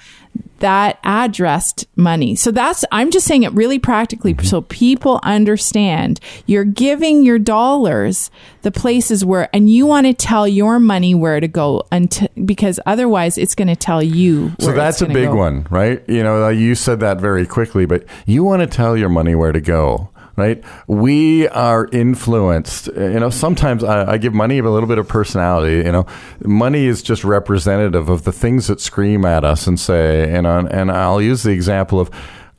that 0.59 0.99
addressed 1.03 1.85
money. 1.95 2.35
So 2.35 2.51
that's, 2.51 2.83
I'm 2.91 3.11
just 3.11 3.27
saying 3.27 3.43
it 3.43 3.53
really 3.53 3.79
practically 3.79 4.33
mm-hmm. 4.33 4.45
so 4.45 4.61
people 4.61 5.19
understand 5.23 6.19
you're 6.45 6.65
giving 6.65 7.23
your 7.23 7.39
dollars 7.39 8.31
the 8.63 8.71
places 8.71 9.23
where, 9.23 9.49
and 9.53 9.69
you 9.69 9.85
want 9.85 10.07
to 10.07 10.13
tell 10.13 10.47
your 10.47 10.79
money 10.79 11.13
where 11.13 11.39
to 11.39 11.47
go 11.47 11.83
until, 11.91 12.27
because 12.43 12.79
otherwise 12.85 13.37
it's 13.37 13.55
going 13.55 13.67
to 13.67 13.75
tell 13.75 14.01
you. 14.01 14.53
So 14.59 14.71
that's 14.71 15.01
a 15.01 15.07
big 15.07 15.29
go. 15.29 15.35
one, 15.35 15.67
right? 15.69 16.03
You 16.07 16.23
know, 16.23 16.49
you 16.49 16.75
said 16.75 16.99
that 17.01 17.21
very 17.21 17.45
quickly, 17.45 17.85
but 17.85 18.05
you 18.25 18.43
want 18.43 18.61
to 18.61 18.67
tell 18.67 18.97
your 18.97 19.09
money 19.09 19.35
where 19.35 19.51
to 19.51 19.61
go. 19.61 20.09
Right, 20.37 20.63
we 20.85 21.47
are 21.47 21.89
influenced. 21.91 22.87
You 22.95 23.19
know, 23.19 23.31
sometimes 23.31 23.83
I, 23.83 24.11
I 24.11 24.17
give 24.19 24.35
money 24.35 24.59
a 24.59 24.69
little 24.69 24.87
bit 24.87 24.99
of 24.99 25.07
personality. 25.07 25.77
You 25.77 25.91
know, 25.91 26.05
money 26.45 26.85
is 26.85 27.01
just 27.01 27.23
representative 27.23 28.07
of 28.07 28.23
the 28.23 28.31
things 28.31 28.67
that 28.67 28.79
scream 28.79 29.25
at 29.25 29.43
us 29.43 29.65
and 29.65 29.79
say. 29.79 30.31
And 30.31 30.45
on, 30.45 30.67
and 30.67 30.91
I'll 30.91 31.23
use 31.23 31.41
the 31.41 31.53
example 31.53 31.99
of 31.99 32.11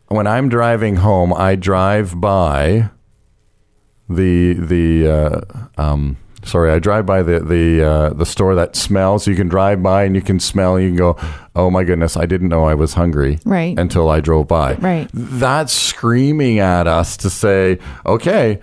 when 0.09 0.27
I'm 0.27 0.49
driving 0.49 0.97
home, 0.97 1.33
I 1.33 1.55
drive 1.55 2.21
by 2.21 2.91
the 4.09 4.55
the 4.55 5.09
uh, 5.09 5.41
um, 5.81 6.17
sorry, 6.45 6.71
I 6.71 6.79
drive 6.79 7.07
by 7.07 7.23
the 7.23 7.41
the 7.41 7.85
uh, 7.85 8.09
the 8.11 8.27
store 8.27 8.55
that 8.55 8.77
smells. 8.77 9.27
You 9.27 9.35
can 9.35 9.49
drive 9.49 9.83
by 9.83 10.05
and 10.05 10.15
you 10.15 10.23
can 10.23 10.41
smell. 10.41 10.79
You 10.79 10.89
can 10.89 10.97
go, 10.97 11.17
oh 11.55 11.71
my 11.71 11.85
goodness, 11.85 12.17
I 12.17 12.27
didn't 12.27 12.49
know 12.49 12.65
I 12.65 12.75
was 12.75 12.95
hungry. 12.95 13.39
Right. 13.45 13.79
Until 13.79 14.09
I 14.09 14.21
drove 14.21 14.49
by. 14.49 14.75
Right. 14.75 15.09
That's 15.13 15.73
screaming 15.73 16.59
at 16.59 16.87
us 16.87 17.17
to 17.19 17.31
say, 17.31 17.79
okay, 18.07 18.61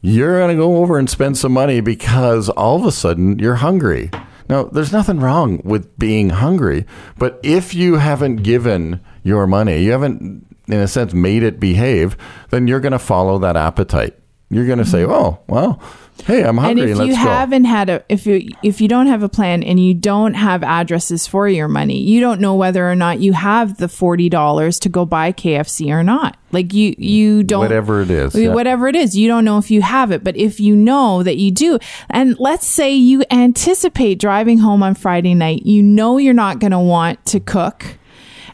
you're 0.00 0.38
going 0.38 0.56
to 0.56 0.62
go 0.62 0.76
over 0.76 0.98
and 0.98 1.10
spend 1.10 1.36
some 1.36 1.52
money 1.52 1.80
because 1.80 2.48
all 2.50 2.76
of 2.76 2.84
a 2.84 2.92
sudden 2.92 3.38
you're 3.38 3.56
hungry. 3.56 4.10
Now, 4.48 4.64
there's 4.64 4.92
nothing 4.92 5.20
wrong 5.20 5.60
with 5.62 5.98
being 5.98 6.30
hungry, 6.30 6.86
but 7.18 7.38
if 7.42 7.74
you 7.74 7.96
haven't 7.96 8.36
given 8.36 9.00
your 9.22 9.46
money, 9.46 9.82
you 9.82 9.90
haven't, 9.90 10.46
in 10.68 10.78
a 10.78 10.88
sense, 10.88 11.12
made 11.12 11.42
it 11.42 11.60
behave, 11.60 12.16
then 12.48 12.66
you're 12.66 12.80
going 12.80 12.92
to 12.92 12.98
follow 12.98 13.38
that 13.40 13.56
appetite. 13.56 14.16
You're 14.48 14.66
going 14.66 14.78
to 14.78 14.86
say, 14.86 15.04
oh, 15.04 15.40
well, 15.48 15.82
hey, 16.24 16.42
I'm 16.42 16.56
hungry. 16.56 16.82
And 16.82 16.90
if 16.92 16.98
let's 16.98 17.08
you 17.08 17.14
haven't 17.14 17.64
had 17.64 17.88
a, 17.88 18.04
if 18.08 18.26
you 18.26 18.48
if 18.62 18.80
you 18.80 18.88
don't 18.88 19.06
have 19.06 19.22
a 19.22 19.28
plan 19.28 19.62
and 19.62 19.80
you 19.80 19.94
don't 19.94 20.34
have 20.34 20.62
addresses 20.62 21.26
for 21.26 21.48
your 21.48 21.68
money, 21.68 22.00
you 22.00 22.20
don't 22.20 22.40
know 22.40 22.54
whether 22.54 22.88
or 22.88 22.94
not 22.94 23.20
you 23.20 23.32
have 23.32 23.78
the 23.78 23.88
forty 23.88 24.28
dollars 24.28 24.78
to 24.80 24.88
go 24.88 25.04
buy 25.04 25.32
KFC 25.32 25.90
or 25.90 26.02
not. 26.02 26.36
Like 26.52 26.72
you 26.72 26.94
you 26.98 27.42
don't 27.42 27.60
Whatever 27.60 28.02
it 28.02 28.10
is, 28.10 28.34
yeah. 28.34 28.54
whatever 28.54 28.88
it 28.88 28.96
is, 28.96 29.16
you 29.16 29.28
don't 29.28 29.44
know 29.44 29.58
if 29.58 29.70
you 29.70 29.82
have 29.82 30.10
it. 30.10 30.24
But 30.24 30.36
if 30.36 30.60
you 30.60 30.74
know 30.74 31.22
that 31.22 31.36
you 31.36 31.50
do, 31.50 31.78
and 32.10 32.38
let's 32.38 32.66
say 32.66 32.94
you 32.94 33.24
anticipate 33.30 34.18
driving 34.18 34.58
home 34.58 34.82
on 34.82 34.94
Friday 34.94 35.34
night, 35.34 35.66
you 35.66 35.82
know 35.82 36.18
you're 36.18 36.34
not 36.34 36.58
going 36.58 36.72
to 36.72 36.78
want 36.78 37.24
to 37.26 37.40
cook, 37.40 37.98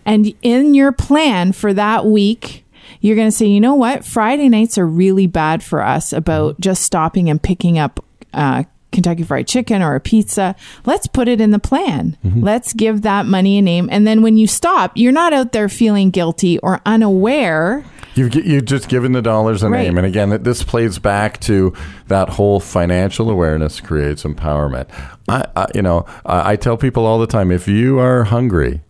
and 0.04 0.34
in 0.42 0.74
your 0.74 0.92
plan 0.92 1.52
for 1.52 1.72
that 1.72 2.06
week 2.06 2.63
you're 3.04 3.16
going 3.16 3.28
to 3.28 3.36
say, 3.36 3.44
you 3.46 3.60
know 3.60 3.74
what? 3.74 4.02
Friday 4.02 4.48
nights 4.48 4.78
are 4.78 4.86
really 4.86 5.26
bad 5.26 5.62
for 5.62 5.82
us 5.82 6.10
about 6.14 6.58
just 6.58 6.82
stopping 6.82 7.28
and 7.28 7.42
picking 7.42 7.78
up 7.78 8.02
uh, 8.32 8.64
Kentucky 8.92 9.24
Fried 9.24 9.46
Chicken 9.46 9.82
or 9.82 9.94
a 9.94 10.00
pizza. 10.00 10.56
Let's 10.86 11.06
put 11.06 11.28
it 11.28 11.38
in 11.38 11.50
the 11.50 11.58
plan. 11.58 12.16
Let's 12.24 12.72
give 12.72 13.02
that 13.02 13.26
money 13.26 13.58
a 13.58 13.62
name. 13.62 13.90
And 13.92 14.06
then 14.06 14.22
when 14.22 14.38
you 14.38 14.46
stop, 14.46 14.92
you're 14.94 15.12
not 15.12 15.34
out 15.34 15.52
there 15.52 15.68
feeling 15.68 16.08
guilty 16.08 16.58
or 16.60 16.80
unaware. 16.86 17.84
You've, 18.14 18.34
you've 18.36 18.64
just 18.64 18.88
given 18.88 19.12
the 19.12 19.20
dollars 19.20 19.62
a 19.62 19.68
Right. 19.68 19.82
name. 19.82 19.98
And 19.98 20.06
again, 20.06 20.42
this 20.42 20.62
plays 20.62 20.98
back 20.98 21.40
to 21.40 21.74
that 22.06 22.30
whole 22.30 22.58
financial 22.58 23.28
awareness 23.28 23.80
creates 23.80 24.22
empowerment. 24.22 24.88
I, 25.28 25.44
I 25.54 25.66
you 25.74 25.82
know, 25.82 26.06
I, 26.24 26.52
I 26.52 26.56
tell 26.56 26.78
people 26.78 27.04
all 27.04 27.18
the 27.18 27.26
time, 27.26 27.50
if 27.50 27.68
you 27.68 27.98
are 27.98 28.24
hungry, 28.24 28.80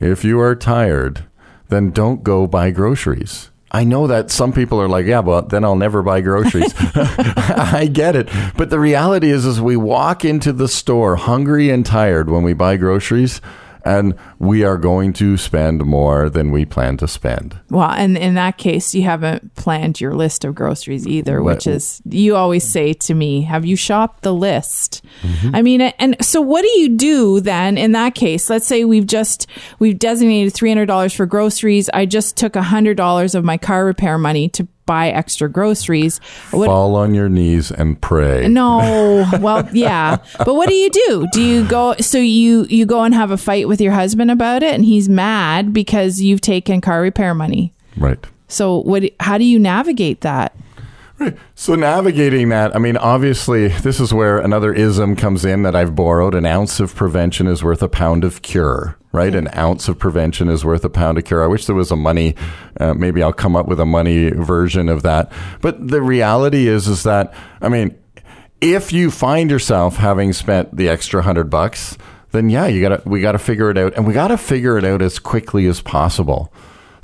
if 0.00 0.24
you 0.24 0.40
are 0.40 0.54
tired, 0.54 1.24
then 1.68 1.90
don't 1.90 2.22
go 2.22 2.46
buy 2.46 2.70
groceries. 2.70 3.50
I 3.70 3.84
know 3.84 4.06
that 4.06 4.30
some 4.30 4.52
people 4.52 4.80
are 4.80 4.88
like, 4.88 5.06
yeah, 5.06 5.20
but 5.22 5.50
then 5.50 5.64
I'll 5.64 5.76
never 5.76 6.02
buy 6.02 6.20
groceries. 6.20 6.72
I 6.94 7.88
get 7.92 8.16
it. 8.16 8.28
But 8.56 8.70
the 8.70 8.80
reality 8.80 9.30
is, 9.30 9.44
is 9.44 9.60
we 9.60 9.76
walk 9.76 10.24
into 10.24 10.52
the 10.52 10.68
store 10.68 11.16
hungry 11.16 11.70
and 11.70 11.84
tired 11.84 12.30
when 12.30 12.42
we 12.42 12.54
buy 12.54 12.76
groceries 12.76 13.40
and 13.88 14.14
we 14.38 14.62
are 14.64 14.76
going 14.76 15.12
to 15.14 15.36
spend 15.36 15.84
more 15.84 16.28
than 16.28 16.50
we 16.50 16.64
plan 16.64 16.96
to 16.98 17.08
spend. 17.08 17.58
Well, 17.70 17.90
and 17.90 18.16
in 18.16 18.34
that 18.34 18.58
case, 18.58 18.94
you 18.94 19.02
haven't 19.02 19.54
planned 19.54 20.00
your 20.00 20.14
list 20.14 20.44
of 20.44 20.54
groceries 20.54 21.06
either, 21.06 21.42
which 21.42 21.66
is, 21.66 22.02
you 22.04 22.36
always 22.36 22.70
say 22.70 22.92
to 22.92 23.14
me, 23.14 23.42
have 23.42 23.64
you 23.64 23.76
shopped 23.76 24.22
the 24.22 24.34
list? 24.34 25.02
Mm-hmm. 25.22 25.56
I 25.56 25.62
mean, 25.62 25.80
and 25.80 26.16
so 26.24 26.40
what 26.40 26.62
do 26.62 26.68
you 26.80 26.90
do 26.90 27.40
then 27.40 27.78
in 27.78 27.92
that 27.92 28.14
case? 28.14 28.50
Let's 28.50 28.66
say 28.66 28.84
we've 28.84 29.06
just, 29.06 29.46
we've 29.78 29.98
designated 29.98 30.52
$300 30.52 31.16
for 31.16 31.26
groceries. 31.26 31.88
I 31.94 32.06
just 32.06 32.36
took 32.36 32.52
$100 32.52 33.34
of 33.34 33.44
my 33.44 33.56
car 33.56 33.84
repair 33.84 34.18
money 34.18 34.48
to 34.50 34.68
buy 34.88 35.10
extra 35.10 35.48
groceries. 35.48 36.18
What, 36.50 36.66
Fall 36.66 36.96
on 36.96 37.14
your 37.14 37.28
knees 37.28 37.70
and 37.70 38.00
pray. 38.00 38.48
no, 38.48 39.24
well, 39.40 39.68
yeah, 39.72 40.16
but 40.38 40.54
what 40.54 40.68
do 40.68 40.74
you 40.74 40.90
do? 40.90 41.28
Do 41.32 41.42
you 41.42 41.68
go? 41.68 41.94
So 42.00 42.18
you 42.18 42.64
you 42.68 42.86
go 42.86 43.02
and 43.04 43.14
have 43.14 43.30
a 43.30 43.36
fight 43.36 43.68
with 43.68 43.80
your 43.80 43.92
husband 43.92 44.30
about 44.32 44.64
it, 44.64 44.74
and 44.74 44.84
he's 44.84 45.08
mad 45.08 45.72
because 45.72 46.20
you've 46.20 46.40
taken 46.40 46.80
car 46.80 47.00
repair 47.02 47.34
money. 47.34 47.72
Right. 47.96 48.18
So 48.48 48.78
what? 48.82 49.04
How 49.20 49.38
do 49.38 49.44
you 49.44 49.58
navigate 49.58 50.22
that? 50.22 50.56
So 51.54 51.74
navigating 51.74 52.48
that, 52.50 52.74
I 52.76 52.78
mean, 52.78 52.96
obviously, 52.96 53.68
this 53.68 53.98
is 53.98 54.12
where 54.14 54.38
another 54.38 54.72
ism 54.72 55.16
comes 55.16 55.44
in 55.44 55.62
that 55.62 55.74
I've 55.74 55.94
borrowed. 55.94 56.34
An 56.34 56.46
ounce 56.46 56.78
of 56.78 56.94
prevention 56.94 57.46
is 57.48 57.64
worth 57.64 57.82
a 57.82 57.88
pound 57.88 58.22
of 58.22 58.42
cure, 58.42 58.96
right? 59.10 59.34
An 59.34 59.48
ounce 59.56 59.88
of 59.88 59.98
prevention 59.98 60.48
is 60.48 60.64
worth 60.64 60.84
a 60.84 60.90
pound 60.90 61.18
of 61.18 61.24
cure. 61.24 61.42
I 61.42 61.48
wish 61.48 61.66
there 61.66 61.74
was 61.74 61.90
a 61.90 61.96
money. 61.96 62.36
Uh, 62.78 62.94
maybe 62.94 63.22
I'll 63.22 63.32
come 63.32 63.56
up 63.56 63.66
with 63.66 63.80
a 63.80 63.86
money 63.86 64.30
version 64.30 64.88
of 64.88 65.02
that. 65.02 65.32
But 65.60 65.88
the 65.88 66.02
reality 66.02 66.68
is, 66.68 66.86
is 66.86 67.02
that 67.02 67.34
I 67.60 67.68
mean, 67.68 67.98
if 68.60 68.92
you 68.92 69.10
find 69.10 69.50
yourself 69.50 69.96
having 69.96 70.32
spent 70.32 70.76
the 70.76 70.88
extra 70.88 71.22
hundred 71.22 71.50
bucks, 71.50 71.98
then 72.30 72.50
yeah, 72.50 72.66
you 72.66 72.80
gotta 72.80 73.02
we 73.04 73.20
gotta 73.20 73.38
figure 73.38 73.70
it 73.70 73.78
out, 73.78 73.94
and 73.96 74.06
we 74.06 74.12
gotta 74.12 74.38
figure 74.38 74.78
it 74.78 74.84
out 74.84 75.02
as 75.02 75.18
quickly 75.18 75.66
as 75.66 75.80
possible. 75.80 76.52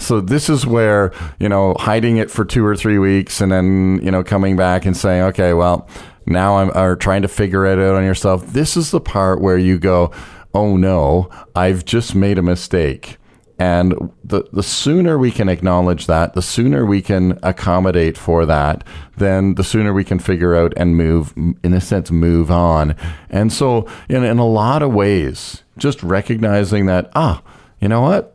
So 0.05 0.21
this 0.21 0.49
is 0.49 0.67
where, 0.67 1.13
you 1.39 1.49
know, 1.49 1.75
hiding 1.79 2.19
it 2.19 2.31
for 2.31 2.45
two 2.45 2.65
or 2.65 2.77
three 2.77 2.99
weeks 2.99 3.41
and 3.41 3.51
then, 3.51 4.01
you 4.03 4.11
know, 4.11 4.23
coming 4.23 4.57
back 4.57 4.85
and 4.85 4.97
saying, 4.97 5.23
okay, 5.25 5.55
well, 5.55 5.89
now 6.27 6.59
I'm 6.59 6.71
or 6.77 6.97
trying 6.97 7.23
to 7.23 7.29
figure 7.29 7.67
it 7.67 7.79
out 7.79 7.97
on 7.97 8.05
yourself. 8.05 8.47
This 8.47 8.77
is 8.77 8.91
the 8.91 9.01
part 9.01 9.41
where 9.41 9.59
you 9.59 9.79
go, 9.79 10.11
oh 10.55 10.77
no, 10.77 11.29
I've 11.55 11.85
just 11.85 12.15
made 12.15 12.39
a 12.39 12.43
mistake. 12.43 13.19
And 13.59 14.13
the, 14.25 14.43
the 14.53 14.65
sooner 14.65 15.17
we 15.17 15.31
can 15.31 15.49
acknowledge 15.49 16.07
that, 16.07 16.35
the 16.35 16.43
sooner 16.43 16.85
we 16.85 17.01
can 17.01 17.39
accommodate 17.43 18.19
for 18.19 18.45
that, 18.47 18.83
then 19.17 19.55
the 19.55 19.63
sooner 19.63 19.93
we 19.93 20.03
can 20.03 20.19
figure 20.19 20.57
out 20.57 20.73
and 20.77 20.97
move, 20.97 21.33
in 21.37 21.73
a 21.73 21.81
sense, 21.81 22.11
move 22.11 22.51
on. 22.51 22.97
And 23.31 23.53
so, 23.53 23.89
in, 24.09 24.25
in 24.25 24.39
a 24.39 24.47
lot 24.47 24.83
of 24.83 24.93
ways, 24.93 25.63
just 25.79 26.03
recognizing 26.03 26.87
that, 26.87 27.13
ah, 27.15 27.43
you 27.81 27.87
know 27.87 28.01
what? 28.01 28.34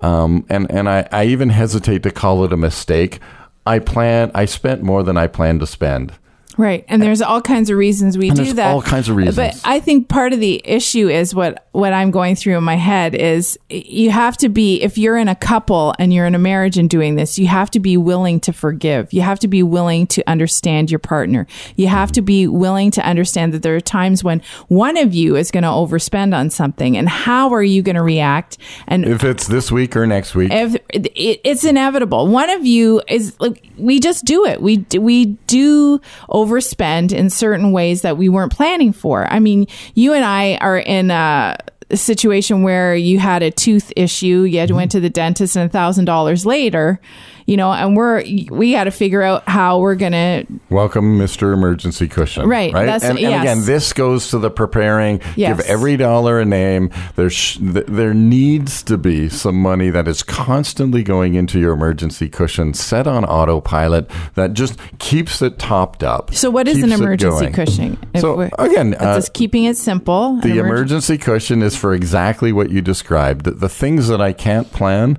Um, 0.00 0.44
and 0.48 0.70
and 0.70 0.88
I, 0.88 1.08
I 1.10 1.24
even 1.24 1.48
hesitate 1.48 2.02
to 2.02 2.10
call 2.10 2.44
it 2.44 2.52
a 2.52 2.56
mistake. 2.56 3.20
I 3.66 3.78
plan, 3.78 4.30
I 4.34 4.44
spent 4.44 4.82
more 4.82 5.02
than 5.02 5.16
I 5.16 5.26
planned 5.26 5.60
to 5.60 5.66
spend. 5.66 6.12
Right. 6.56 6.84
And 6.88 7.02
there's 7.02 7.20
all 7.20 7.42
kinds 7.42 7.70
of 7.70 7.76
reasons 7.76 8.16
we 8.16 8.28
And 8.28 8.36
do 8.36 8.44
there's 8.44 8.56
that. 8.56 8.72
all 8.72 8.82
kinds 8.82 9.08
of 9.08 9.16
reasons. 9.16 9.36
But 9.36 9.60
I 9.64 9.80
think 9.80 10.08
part 10.08 10.32
of 10.32 10.40
the 10.40 10.62
issue 10.64 11.08
is 11.08 11.34
what 11.34 11.66
what 11.72 11.92
I'm 11.92 12.10
going 12.10 12.36
through 12.36 12.56
in 12.56 12.64
my 12.64 12.76
head 12.76 13.14
is 13.14 13.58
you 13.68 14.10
have 14.10 14.36
to 14.38 14.48
be 14.48 14.80
if 14.82 14.96
you're 14.96 15.18
in 15.18 15.28
a 15.28 15.34
couple 15.34 15.94
and 15.98 16.12
you're 16.12 16.24
in 16.26 16.34
a 16.34 16.38
marriage 16.38 16.78
and 16.78 16.88
doing 16.88 17.16
this, 17.16 17.38
you 17.38 17.46
have 17.46 17.70
to 17.72 17.80
be 17.80 17.96
willing 17.96 18.40
to 18.40 18.52
forgive. 18.52 19.12
You 19.12 19.20
have 19.20 19.38
to 19.40 19.48
be 19.48 19.62
willing 19.62 20.06
to 20.08 20.22
understand 20.26 20.90
your 20.90 20.98
partner. 20.98 21.46
You 21.76 21.88
have 21.88 22.12
to 22.12 22.22
be 22.22 22.46
willing 22.46 22.90
to 22.92 23.06
understand 23.06 23.52
that 23.52 23.62
there 23.62 23.76
are 23.76 23.80
times 23.80 24.24
when 24.24 24.40
one 24.68 24.96
of 24.96 25.14
you 25.14 25.36
is 25.36 25.50
going 25.50 25.64
to 25.64 25.68
overspend 25.68 26.34
on 26.34 26.48
something 26.50 26.96
and 26.96 27.08
how 27.08 27.52
are 27.52 27.62
you 27.62 27.82
going 27.82 27.96
to 27.96 28.02
react 28.02 28.56
and 28.86 29.04
If 29.04 29.24
it's 29.24 29.46
this 29.46 29.70
week 29.70 29.96
or 29.96 30.06
next 30.06 30.34
week, 30.34 30.50
if 30.52 30.74
it, 30.90 31.12
it's 31.14 31.64
inevitable 31.64 32.26
one 32.28 32.48
of 32.50 32.64
you 32.64 33.02
is 33.08 33.38
like 33.40 33.68
we 33.76 34.00
just 34.00 34.24
do 34.24 34.46
it 34.46 34.62
we 34.62 34.84
we 34.98 35.26
do 35.46 36.00
overspend 36.46 37.12
in 37.12 37.30
certain 37.30 37.72
ways 37.72 38.02
that 38.02 38.16
we 38.16 38.28
weren't 38.28 38.52
planning 38.52 38.92
for. 38.92 39.26
I 39.32 39.40
mean 39.40 39.66
you 39.94 40.12
and 40.12 40.24
i 40.24 40.56
are 40.56 40.78
in 40.78 41.10
a 41.10 41.56
situation 41.94 42.62
where 42.62 42.94
you 42.96 43.18
had 43.18 43.42
a 43.42 43.50
tooth 43.50 43.92
issue 43.94 44.42
you 44.42 44.58
had 44.58 44.68
mm-hmm. 44.68 44.76
went 44.76 44.90
to 44.90 45.00
the 45.00 45.10
dentist 45.10 45.56
and 45.56 45.66
a 45.66 45.72
thousand 45.72 46.04
dollars 46.04 46.44
later 46.44 47.00
you 47.46 47.56
know 47.56 47.72
and 47.72 47.96
we're 47.96 48.22
we 48.50 48.72
got 48.72 48.84
to 48.84 48.90
figure 48.90 49.22
out 49.22 49.48
how 49.48 49.78
we're 49.78 49.94
gonna 49.94 50.44
welcome 50.68 51.18
Mr. 51.18 51.52
Emergency 51.54 52.08
Cushion. 52.08 52.48
Right, 52.48 52.72
Right. 52.72 52.86
that's- 52.86 53.04
and, 53.04 53.18
and 53.18 53.42
again, 53.42 53.64
this 53.64 53.92
goes 53.92 54.28
to 54.30 54.38
the 54.38 54.50
preparing. 54.50 55.20
Yes. 55.36 55.56
Give 55.56 55.66
every 55.66 55.96
dollar 55.96 56.40
a 56.40 56.44
name. 56.44 56.90
There, 57.14 57.30
sh- 57.30 57.58
th- 57.58 57.86
there 57.86 58.12
needs 58.14 58.82
to 58.84 58.98
be 58.98 59.28
some 59.28 59.54
money 59.60 59.90
that 59.90 60.08
is 60.08 60.22
constantly 60.22 61.02
going 61.02 61.34
into 61.34 61.60
your 61.60 61.72
emergency 61.72 62.28
cushion, 62.28 62.74
set 62.74 63.06
on 63.06 63.24
autopilot, 63.24 64.10
that 64.34 64.52
just 64.54 64.78
keeps 64.98 65.40
it 65.42 65.58
topped 65.58 66.02
up. 66.02 66.34
so 66.34 66.50
what 66.50 66.66
is 66.68 66.82
an 66.82 66.90
emergency 66.92 67.50
cushion 67.50 67.96
If 68.14 68.20
So 68.22 68.48
again, 68.58 68.94
uh, 68.94 69.14
just 69.14 69.32
keeping 69.34 69.64
it 69.64 69.76
simple 69.76 70.36
the 70.40 70.48
emergen- 70.48 70.60
emergency 70.66 71.18
cushion 71.18 71.62
is 71.62 71.76
for 71.76 71.94
exactly 71.94 72.52
what 72.52 72.70
you 72.70 72.80
described. 72.82 73.44
The, 73.44 73.52
the 73.52 73.68
things 73.68 74.08
that 74.08 74.20
I 74.20 74.32
can't 74.32 74.70
plan, 74.72 75.18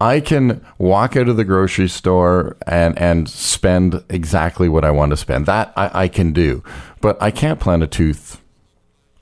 I 0.00 0.20
can 0.20 0.64
walk 0.78 1.16
out 1.16 1.28
of 1.28 1.36
the 1.36 1.44
grocery 1.44 1.88
store 1.88 2.56
and, 2.66 2.98
and 2.98 3.28
spend 3.28 4.02
exactly 4.08 4.68
what 4.68 4.84
I 4.84 4.90
want 4.90 5.10
to 5.10 5.16
spend. 5.16 5.46
That 5.46 5.72
I, 5.76 6.02
I 6.04 6.08
can 6.08 6.32
do. 6.32 6.62
But 7.00 7.20
I 7.22 7.30
can't 7.30 7.60
plan 7.60 7.82
a 7.82 7.86
tooth. 7.86 8.40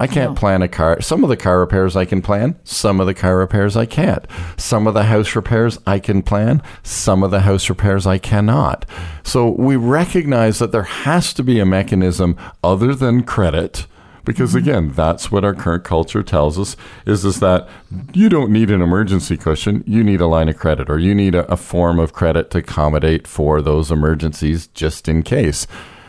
I 0.03 0.09
can't 0.09 0.37
plan 0.37 0.63
a 0.63 0.69
car. 0.69 1.01
Some 1.01 1.23
of 1.23 1.31
the 1.31 1.37
car 1.37 1.61
repairs 1.61 1.95
I 1.95 2.05
can 2.05 2.23
plan. 2.23 2.59
Some 2.65 2.99
of 2.99 3.07
the 3.07 3.15
car 3.15 3.39
repairs 3.39 3.77
I 3.77 3.87
can't. 3.87 4.27
Some 4.57 4.89
of 4.89 4.95
the 4.95 5.05
house 5.05 5.37
repairs 5.37 5.79
I 5.87 6.01
can 6.01 6.23
plan. 6.23 6.61
Some 6.83 7.23
of 7.23 7.31
the 7.31 7.43
house 7.43 7.69
repairs 7.69 8.05
I 8.05 8.19
cannot. 8.19 8.85
So 9.23 9.51
we 9.51 9.77
recognize 9.77 10.59
that 10.59 10.73
there 10.73 10.83
has 10.83 11.33
to 11.35 11.45
be 11.45 11.61
a 11.61 11.67
mechanism 11.67 12.37
other 12.65 12.97
than 12.97 13.23
credit 13.23 13.87
because 14.25 14.55
again 14.55 14.93
that's 14.93 15.31
what 15.31 15.45
our 15.45 15.55
current 15.55 15.85
culture 15.85 16.23
tells 16.23 16.59
us 16.59 16.77
is 17.07 17.25
is 17.25 17.41
that 17.41 17.69
you 18.13 18.29
don't 18.29 18.51
need 18.51 18.71
an 18.71 18.83
emergency 18.83 19.37
cushion. 19.37 19.83
You 19.87 20.05
need 20.05 20.21
a 20.21 20.27
line 20.27 20.49
of 20.49 20.57
credit 20.57 20.89
or 20.89 20.99
you 20.99 21.15
need 21.15 21.35
a, 21.35 21.51
a 21.51 21.57
form 21.57 21.99
of 21.99 22.13
credit 22.13 22.51
to 22.51 22.59
accommodate 22.59 23.27
for 23.27 23.61
those 23.61 23.91
emergencies 23.91 24.69
just 24.69 25.09
in 25.09 25.23
case. 25.23 25.67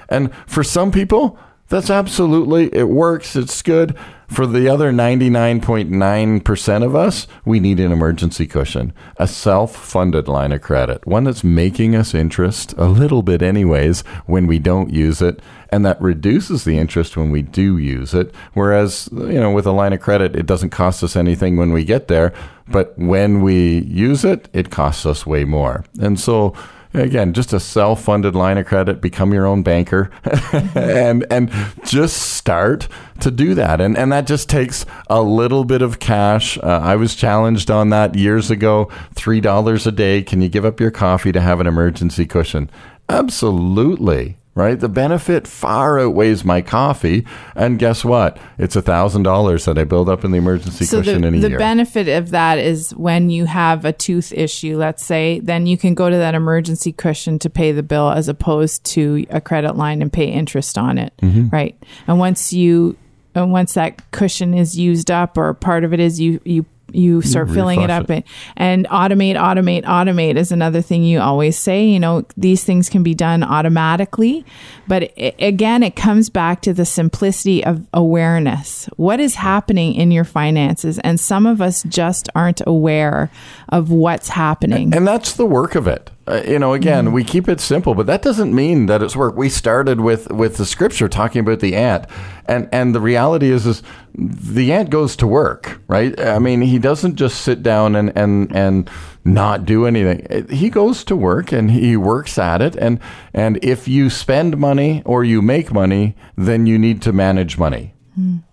And 0.10 0.34
for 0.46 0.64
some 0.64 0.92
people 0.92 1.38
that's 1.74 1.90
absolutely 1.90 2.70
it 2.72 2.88
works 2.88 3.36
it's 3.36 3.64
good 3.64 3.98
for 4.28 4.46
the 4.46 4.68
other 4.68 4.92
99.9% 4.92 6.86
of 6.86 6.96
us 6.96 7.26
we 7.46 7.60
need 7.60 7.80
an 7.80 7.92
emergency 7.92 8.46
cushion 8.46 8.94
a 9.18 9.28
self-funded 9.28 10.28
line 10.28 10.52
of 10.52 10.62
credit 10.62 11.06
one 11.08 11.24
that's 11.24 11.44
making 11.44 11.96
us 11.96 12.14
interest 12.14 12.74
a 12.78 12.86
little 12.86 13.24
bit 13.24 13.42
anyways 13.42 14.02
when 14.28 14.46
we 14.46 14.60
don't 14.60 14.94
use 14.94 15.20
it 15.20 15.42
and 15.74 15.84
that 15.84 16.00
reduces 16.00 16.66
the 16.66 16.78
interest 16.78 17.18
when 17.18 17.32
we 17.32 17.42
do 17.42 17.80
use 17.80 18.14
it. 18.14 18.36
Whereas, 18.54 19.10
you 19.12 19.40
know, 19.40 19.52
with 19.52 19.66
a 19.66 19.72
line 19.72 19.92
of 19.92 20.02
credit, 20.02 20.36
it 20.36 20.46
doesn't 20.46 20.70
cost 20.70 21.04
us 21.04 21.16
anything 21.16 21.58
when 21.58 21.74
we 21.74 21.84
get 21.84 22.08
there, 22.08 22.32
but 22.68 22.96
when 22.96 23.42
we 23.42 23.80
use 23.80 24.24
it, 24.24 24.50
it 24.54 24.70
costs 24.70 25.04
us 25.04 25.26
way 25.26 25.46
more. 25.46 25.84
And 26.00 26.20
so, 26.20 26.54
again, 26.94 27.34
just 27.34 27.54
a 27.54 27.60
self-funded 27.60 28.36
line 28.36 28.58
of 28.58 28.66
credit, 28.66 29.02
become 29.02 29.34
your 29.34 29.46
own 29.46 29.64
banker, 29.64 30.12
and 30.76 31.26
and 31.30 31.52
just 31.86 32.18
start 32.18 32.88
to 33.22 33.32
do 33.32 33.54
that. 33.56 33.82
And 33.82 33.98
and 33.98 34.12
that 34.12 34.28
just 34.28 34.50
takes 34.50 34.86
a 35.10 35.22
little 35.22 35.64
bit 35.66 35.82
of 35.82 36.00
cash. 36.00 36.58
Uh, 36.58 36.82
I 36.84 36.96
was 36.96 37.16
challenged 37.16 37.72
on 37.72 37.90
that 37.90 38.16
years 38.16 38.52
ago. 38.52 38.90
Three 39.14 39.42
dollars 39.42 39.88
a 39.88 39.92
day. 39.92 40.22
Can 40.22 40.42
you 40.42 40.50
give 40.50 40.66
up 40.66 40.80
your 40.80 40.92
coffee 40.92 41.32
to 41.32 41.42
have 41.42 41.60
an 41.60 41.68
emergency 41.68 42.26
cushion? 42.26 42.70
Absolutely 43.10 44.38
right? 44.56 44.80
The 44.80 44.90
benefit 44.90 45.48
far 45.48 46.00
outweighs 46.00 46.46
my 46.46 46.62
coffee. 46.62 47.26
And 47.56 47.80
guess 47.80 48.06
what? 48.06 48.38
It's 48.58 48.76
a 48.76 48.82
thousand 48.82 49.24
dollars 49.24 49.66
that 49.66 49.78
I 49.78 49.84
build 49.84 50.10
up 50.10 50.24
in 50.24 50.32
the 50.32 50.38
emergency 50.38 50.86
so 50.86 51.00
cushion 51.00 51.22
the, 51.22 51.28
in 51.30 51.36
a 51.36 51.40
the 51.40 51.50
year. 51.50 51.58
benefit 51.58 52.08
of 52.08 52.30
that 52.32 52.60
is 52.60 52.92
when 52.96 53.30
you 53.30 53.46
have 53.46 53.84
a 53.86 53.92
tooth 53.94 54.32
issue 54.34 54.78
let's 54.78 55.04
say 55.04 55.40
then 55.40 55.66
you 55.66 55.78
can 55.78 55.94
go 55.96 56.10
to 56.10 56.16
that 56.18 56.36
emergency 56.36 56.92
cushion 56.92 57.40
to 57.40 57.50
pay 57.50 57.72
the 57.72 57.84
bill 57.84 58.10
as 58.12 58.28
opposed 58.28 58.84
to 58.84 59.26
a 59.30 59.42
credit 59.42 59.76
line 59.76 60.02
and 60.02 60.14
pay 60.14 60.26
interest 60.26 60.78
on 60.78 60.98
it 60.98 61.14
Mm-hmm. 61.22 61.50
right 61.50 61.76
and 62.08 62.20
once 62.20 62.54
you 62.54 62.96
and 63.36 63.52
once 63.52 63.74
that 63.74 64.12
cushion 64.12 64.54
is 64.54 64.78
used 64.78 65.10
up 65.10 65.38
or 65.38 65.54
part 65.54 65.84
of 65.84 65.94
it 65.94 66.00
is 66.00 66.20
you 66.20 66.40
you 66.46 66.66
you 66.92 67.22
start 67.22 67.50
filling 67.50 67.82
it 67.82 67.90
up 67.90 68.10
and, 68.10 68.24
and 68.56 68.88
automate 68.88 69.36
automate 69.36 69.84
automate 69.84 70.36
is 70.36 70.52
another 70.52 70.82
thing 70.82 71.04
you 71.04 71.20
always 71.20 71.58
say 71.58 71.86
you 71.86 72.00
know 72.00 72.24
these 72.38 72.64
things 72.64 72.90
can 72.90 73.02
be 73.02 73.16
done 73.16 73.44
automatically 73.44 74.46
but 74.88 75.04
i 75.18 75.34
again 75.40 75.82
it 75.82 75.96
comes 75.96 76.30
back 76.30 76.62
to 76.62 76.74
the 76.74 76.86
simplicity 76.86 77.64
of 77.64 77.86
awareness. 77.94 78.90
What 78.98 79.20
is 79.20 79.36
happening 79.36 79.96
in 79.96 80.12
your 80.12 80.24
finances? 80.24 81.00
And 81.00 81.20
some 81.20 81.46
of 81.46 81.62
us 81.62 81.84
just 81.84 82.30
aren't 82.36 82.62
aware 82.66 83.32
of 83.70 83.92
what's 83.92 84.30
happening. 84.30 84.94
And 84.96 85.08
that's 85.08 85.34
the 85.34 85.46
work 85.46 85.76
of 85.76 85.88
it. 85.88 86.10
Uh, 86.26 86.42
you 86.48 86.58
know, 86.58 86.74
again, 86.74 87.12
we 87.12 87.22
keep 87.22 87.50
it 87.50 87.60
simple, 87.60 87.94
but 87.94 88.06
that 88.06 88.22
doesn't 88.22 88.56
mean 88.56 88.86
that 88.86 89.04
it's 89.04 89.16
work. 89.16 89.36
We 89.36 89.50
started 89.50 90.00
with 90.00 90.32
with 90.32 90.56
the 90.56 90.66
scripture 90.66 91.10
talking 91.10 91.42
about 91.42 91.60
the 91.60 91.76
ant, 91.76 92.06
and 92.46 92.70
and 92.72 92.96
the 92.96 93.02
reality 93.02 93.52
is 93.52 93.66
is 93.66 93.84
the 94.16 94.72
ant 94.72 94.90
goes 94.90 95.18
to 95.18 95.28
work, 95.28 95.82
right? 95.90 96.18
I 96.18 96.40
mean, 96.40 96.62
he 96.62 96.80
doesn't 96.80 97.16
just 97.16 97.42
sit 97.42 97.62
down 97.62 97.98
and 97.98 98.16
and 98.16 98.56
and 98.56 98.90
not 99.26 99.66
do 99.66 99.86
anything. 99.86 100.48
He 100.50 100.70
goes 100.70 101.04
to 101.06 101.16
work 101.16 101.52
and 101.52 101.72
he 101.72 101.98
works 101.98 102.38
at 102.38 102.62
it, 102.62 102.78
and 102.78 103.00
and 103.34 103.60
if 103.62 103.90
you 103.90 104.10
spend 104.10 104.58
money 104.58 105.02
or 105.06 105.26
you 105.26 105.42
make 105.42 105.74
money, 105.74 106.16
then 106.38 106.66
you 106.66 106.80
need 106.80 107.02
to 107.02 107.12
manage 107.12 107.58
money. 107.58 107.96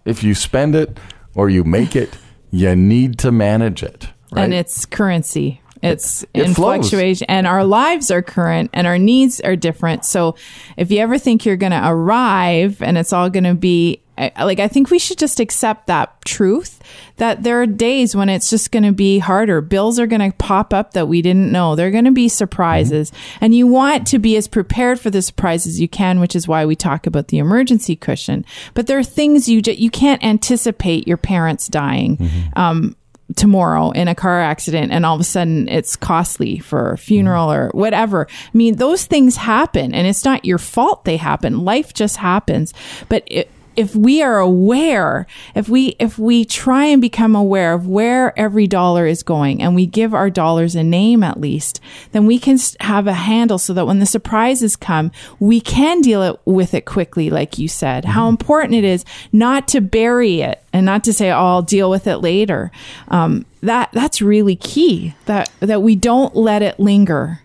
If 0.04 0.24
you 0.24 0.35
spend 0.35 0.74
it 0.74 0.98
or 1.35 1.48
you 1.48 1.62
make 1.62 1.94
it, 1.94 2.18
you 2.50 2.74
need 2.74 3.18
to 3.20 3.30
manage 3.30 3.85
it. 3.85 4.09
Right? 4.33 4.44
and 4.44 4.54
it's 4.54 4.87
currency 4.87 5.61
it's 5.83 6.23
It 6.35 6.43
in 6.47 6.55
flows. 6.55 6.81
fluctuation 6.90 7.27
and 7.29 7.47
our 7.47 7.64
lives 7.64 8.11
are 8.11 8.23
current 8.23 8.71
and 8.73 8.87
our 8.87 8.99
needs 8.99 9.40
are 9.40 9.57
different. 9.57 10.05
So 10.05 10.37
if 10.77 10.90
you 10.90 10.99
ever 10.99 11.19
think 11.19 11.45
you're 11.47 11.57
going 11.57 11.73
to 11.73 11.83
arrive 11.88 12.83
and 12.83 12.99
it's 12.99 13.12
all 13.12 13.31
going 13.31 13.45
to 13.45 13.55
be 13.55 14.03
like 14.38 14.61
i 14.61 14.69
think 14.69 14.90
we 14.90 14.99
should 14.99 15.16
just 15.16 15.40
accept 15.40 15.87
that 15.87 16.12
truth 16.27 16.79
that 17.16 17.43
there 17.43 17.62
are 17.62 17.66
days 17.66 18.14
when 18.14 18.29
it's 18.29 18.51
just 18.51 18.71
going 18.71 18.83
to 18.83 18.93
be 18.93 19.19
harder. 19.19 19.61
Bills 19.61 19.99
are 19.99 20.07
going 20.07 20.31
to 20.31 20.37
pop 20.37 20.73
up 20.75 20.93
that 20.95 21.07
we 21.07 21.21
didn't 21.23 21.53
know. 21.53 21.75
They're 21.77 21.90
going 21.90 22.07
to 22.07 22.11
be 22.12 22.29
surprises. 22.31 23.12
And 23.43 23.55
you 23.55 23.66
want 23.66 24.07
to 24.09 24.19
be 24.19 24.37
as 24.37 24.49
prepared 24.49 24.99
for 24.99 25.11
the 25.11 25.21
surprises 25.21 25.75
as 25.75 25.81
you 25.81 25.88
can 25.88 26.19
which 26.21 26.35
is 26.35 26.49
why 26.49 26.64
we 26.66 26.75
talk 26.77 27.07
about 27.07 27.29
the 27.29 27.37
emergency 27.38 27.95
cushion. 27.95 28.45
But 28.75 28.87
there 28.87 28.99
are 28.99 29.03
things 29.05 29.49
you 29.51 29.61
ju- 29.62 29.73
you 29.73 29.90
can't 29.90 30.23
anticipate 30.25 31.07
your 31.07 31.16
parents 31.19 31.69
dying. 31.69 32.19
Um, 32.57 32.97
tomorrow 33.37 33.90
in 33.90 34.09
a 34.09 34.14
car 34.14 34.40
accident 34.40 34.93
and 34.93 35.07
all 35.07 35.14
of 35.14 35.21
a 35.21 35.25
sudden 35.25 35.69
it's 35.69 35.97
costly 35.97 36.59
for 36.59 36.93
a 36.93 36.99
funeral 36.99 37.51
or 37.51 37.71
whatever. 37.73 38.27
I 38.31 38.57
mean, 38.57 38.77
those 38.77 39.05
things 39.07 39.37
happen 39.37 39.95
and 39.95 40.07
it's 40.07 40.25
not 40.25 40.45
your 40.45 40.59
fault 40.59 41.05
they 41.05 41.16
happen. 41.16 41.64
Life 41.64 41.95
just 41.95 42.16
happens. 42.16 42.73
But 43.09 43.25
it, 43.27 43.51
if 43.76 43.94
we 43.94 44.22
are 44.22 44.38
aware, 44.38 45.26
if 45.54 45.68
we 45.68 45.96
if 45.98 46.18
we 46.18 46.44
try 46.44 46.87
and 46.87 47.00
become 47.00 47.35
aware 47.35 47.72
of 47.72 47.87
where 47.87 48.38
every 48.38 48.66
dollar 48.66 49.06
is 49.06 49.22
going 49.22 49.62
and 49.62 49.74
we 49.74 49.87
give 49.87 50.12
our 50.12 50.30
dollars 50.30 50.74
a 50.74 50.83
name 50.83 51.22
at 51.22 51.40
least, 51.40 51.80
then 52.12 52.26
we 52.26 52.38
can 52.38 52.59
have 52.80 53.06
a 53.06 53.12
handle 53.12 53.59
so 53.59 53.72
that 53.72 53.87
when 53.87 53.98
the 53.98 54.06
surprises 54.06 54.76
come, 54.76 55.11
we 55.38 55.61
can 55.61 56.00
deal 56.00 56.22
it, 56.22 56.40
with 56.44 56.74
it 56.74 56.85
quickly 56.85 57.30
like 57.30 57.59
you 57.59 57.68
said. 57.68 58.04
Mm-hmm. 58.04 58.12
How 58.12 58.28
important 58.28 58.74
it 58.74 58.85
is 58.85 59.04
not 59.33 59.68
to 59.68 59.80
bury 59.80 60.40
it 60.40 60.62
and 60.72 60.85
not 60.87 61.04
to 61.04 61.12
say, 61.12 61.30
"Oh, 61.30 61.37
I'll 61.37 61.62
deal 61.62 61.90
with 61.90 62.06
it 62.06 62.18
later." 62.18 62.70
Um, 63.09 63.46
that 63.62 63.90
that's 63.92 64.22
really 64.22 64.56
key. 64.56 65.14
That 65.26 65.50
that 65.61 65.83
we 65.83 65.96
don't 65.96 66.35
let 66.35 66.62
it 66.62 66.80
linger. 66.80 67.40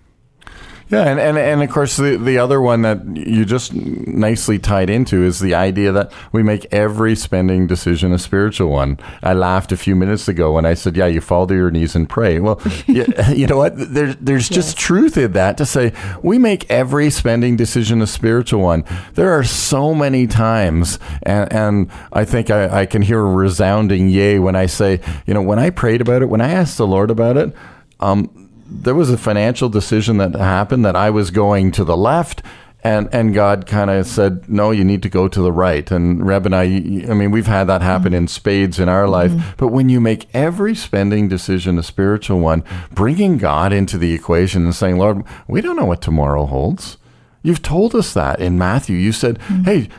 Yeah, 0.90 1.10
and, 1.10 1.20
and, 1.20 1.38
and 1.38 1.64
of 1.64 1.70
course, 1.72 1.98
the, 1.98 2.16
the 2.16 2.38
other 2.38 2.62
one 2.62 2.84
that 2.84 3.06
you 3.16 3.44
just 3.44 3.74
nicely 3.74 4.60
tied 4.60 4.88
into 4.90 5.24
is 5.24 5.40
the 5.40 5.56
idea 5.56 5.92
that 5.92 6.12
we 6.32 6.44
make 6.44 6.72
every 6.72 7.16
spending 7.16 7.66
decision 7.66 8.12
a 8.12 8.20
spiritual 8.20 8.70
one. 8.70 9.00
I 9.24 9.34
laughed 9.34 9.72
a 9.72 9.78
few 9.78 9.96
minutes 9.96 10.28
ago 10.28 10.54
when 10.54 10.66
I 10.66 10.76
said, 10.76 10.96
Yeah, 10.96 11.08
you 11.08 11.22
fall 11.22 11.48
to 11.48 11.56
your 11.56 11.72
knees 11.72 11.96
and 11.96 12.08
pray. 12.08 12.40
Well, 12.40 12.62
you, 12.86 13.06
you 13.34 13.48
know 13.48 13.58
what? 13.58 13.74
There, 13.76 14.14
there's 14.14 14.48
just 14.48 14.78
yes. 14.78 14.86
truth 14.86 15.18
in 15.18 15.32
that 15.32 15.58
to 15.58 15.66
say 15.66 15.92
we 16.22 16.38
make 16.38 16.70
every 16.70 17.10
spending 17.10 17.56
decision 17.56 18.02
a 18.04 18.08
spiritual 18.08 18.62
one. 18.62 18.84
There 19.16 19.32
are 19.32 19.44
so 19.44 19.96
many 19.96 20.28
times, 20.28 21.00
and, 21.24 21.52
and 21.52 21.92
I 22.14 22.26
think 22.26 22.52
I, 22.52 22.82
I 22.82 22.86
can 22.86 23.02
hear 23.02 23.20
a 23.20 23.34
resounding 23.34 24.10
yay 24.10 24.38
when 24.38 24.56
I 24.56 24.68
say, 24.68 25.02
You 25.26 25.34
know, 25.34 25.42
when 25.42 25.58
I 25.58 25.72
prayed 25.72 26.02
about 26.02 26.22
it, 26.22 26.30
when 26.30 26.42
I 26.42 26.52
asked 26.52 26.78
the 26.78 26.86
Lord 26.86 27.10
about 27.10 27.38
it, 27.38 27.56
um, 28.00 28.45
there 28.66 28.96
was 28.96 29.10
a 29.10 29.18
financial 29.18 29.70
decision 29.70 30.18
that 30.18 30.36
happened 30.36 30.86
that 30.86 30.96
I 30.96 31.10
was 31.10 31.32
going 31.32 31.72
to 31.72 31.84
the 31.84 31.98
left 31.98 32.42
and 32.86 33.10
and 33.12 33.34
God 33.34 33.66
kind 33.66 33.90
of 33.90 34.06
said, 34.06 34.48
"No, 34.48 34.70
you 34.70 34.84
need 34.84 35.02
to 35.02 35.10
go 35.10 35.28
to 35.28 35.42
the 35.42 35.52
right." 35.52 35.90
And 35.90 36.26
Reb 36.26 36.46
and 36.46 36.56
I, 36.56 36.64
I 36.64 37.16
mean, 37.16 37.32
we've 37.32 37.48
had 37.48 37.64
that 37.66 37.82
happen 37.82 38.10
mm-hmm. 38.10 38.16
in 38.16 38.28
spades 38.28 38.80
in 38.80 38.88
our 38.88 39.08
life. 39.08 39.32
Mm-hmm. 39.32 39.56
But 39.58 39.70
when 39.70 39.90
you 39.90 40.00
make 40.00 40.28
every 40.36 40.76
spending 40.76 41.28
decision 41.28 41.80
a 41.80 41.84
spiritual 41.84 42.40
one, 42.40 42.64
bringing 42.92 43.40
God 43.40 43.74
into 43.74 43.98
the 43.98 44.14
equation 44.14 44.66
and 44.66 44.76
saying, 44.76 45.00
"Lord, 45.00 45.24
we 45.48 45.62
don't 45.62 45.76
know 45.76 45.86
what 45.86 46.04
tomorrow 46.04 46.46
holds." 46.46 46.98
You've 47.42 47.64
told 47.64 47.96
us 47.96 48.14
that 48.14 48.40
in 48.40 48.60
Matthew. 48.60 48.98
You 48.98 49.12
said, 49.12 49.40
mm-hmm. 49.40 49.64
"Hey, 49.64 49.90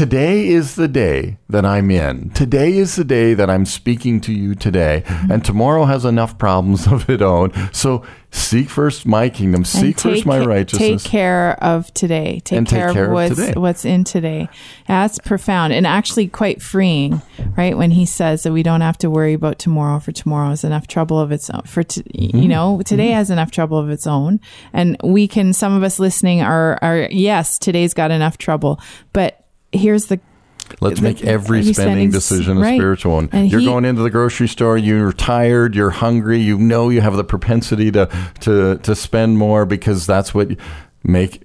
Today 0.00 0.48
is 0.48 0.76
the 0.76 0.88
day 0.88 1.36
that 1.50 1.66
I'm 1.66 1.90
in. 1.90 2.30
Today 2.30 2.78
is 2.78 2.96
the 2.96 3.04
day 3.04 3.34
that 3.34 3.50
I'm 3.50 3.66
speaking 3.66 4.18
to 4.22 4.32
you 4.32 4.54
today. 4.54 5.02
Mm-hmm. 5.04 5.30
And 5.30 5.44
tomorrow 5.44 5.84
has 5.84 6.06
enough 6.06 6.38
problems 6.38 6.86
of 6.90 7.10
its 7.10 7.22
own. 7.22 7.52
So 7.74 8.02
seek 8.30 8.70
first 8.70 9.04
my 9.04 9.28
kingdom, 9.28 9.62
seek 9.62 10.00
first 10.00 10.24
my 10.24 10.42
righteousness. 10.42 11.02
Take 11.02 11.10
care 11.10 11.62
of 11.62 11.92
today. 11.92 12.40
Take, 12.46 12.66
care, 12.66 12.86
take 12.86 12.94
care, 12.94 13.04
of, 13.08 13.12
what's, 13.12 13.36
today. 13.36 13.52
what's 13.60 13.84
in 13.84 14.04
today. 14.04 14.48
That's 14.88 15.18
profound 15.18 15.74
and 15.74 15.86
actually 15.86 16.28
quite 16.28 16.62
freeing, 16.62 17.20
right? 17.58 17.76
When 17.76 17.90
he 17.90 18.06
says 18.06 18.44
that 18.44 18.52
we 18.52 18.62
don't 18.62 18.80
have 18.80 18.96
to 18.98 19.10
worry 19.10 19.34
about 19.34 19.58
tomorrow, 19.58 19.98
for 19.98 20.12
tomorrow 20.12 20.48
has 20.48 20.64
enough 20.64 20.86
trouble 20.86 21.20
of 21.20 21.30
its 21.30 21.50
own. 21.50 21.64
For, 21.64 21.82
t- 21.82 22.00
mm-hmm. 22.00 22.38
you 22.38 22.48
know, 22.48 22.80
today 22.86 23.08
mm-hmm. 23.08 23.16
has 23.16 23.28
enough 23.28 23.50
trouble 23.50 23.76
of 23.76 23.90
its 23.90 24.06
own. 24.06 24.40
And 24.72 24.96
we 25.04 25.28
can, 25.28 25.52
some 25.52 25.74
of 25.74 25.82
us 25.82 25.98
listening 25.98 26.40
are, 26.40 26.78
are, 26.80 27.06
yes, 27.10 27.58
today's 27.58 27.92
got 27.92 28.10
enough 28.10 28.38
trouble, 28.38 28.80
but 29.12 29.36
here's 29.72 30.06
the 30.06 30.20
Let's 30.80 31.00
make 31.00 31.24
every 31.24 31.64
spending 31.72 32.10
decision 32.10 32.58
a 32.58 32.60
right. 32.60 32.78
spiritual 32.78 33.14
one. 33.14 33.28
And 33.32 33.50
you're 33.50 33.60
he, 33.60 33.66
going 33.66 33.84
into 33.84 34.02
the 34.02 34.10
grocery 34.10 34.46
store, 34.46 34.78
you're 34.78 35.12
tired, 35.12 35.74
you're 35.74 35.90
hungry, 35.90 36.38
you 36.38 36.58
know 36.58 36.90
you 36.90 37.00
have 37.00 37.16
the 37.16 37.24
propensity 37.24 37.90
to 37.92 38.08
to 38.40 38.78
to 38.78 38.94
spend 38.94 39.36
more 39.36 39.66
because 39.66 40.06
that's 40.06 40.32
what 40.32 40.50
make 41.02 41.42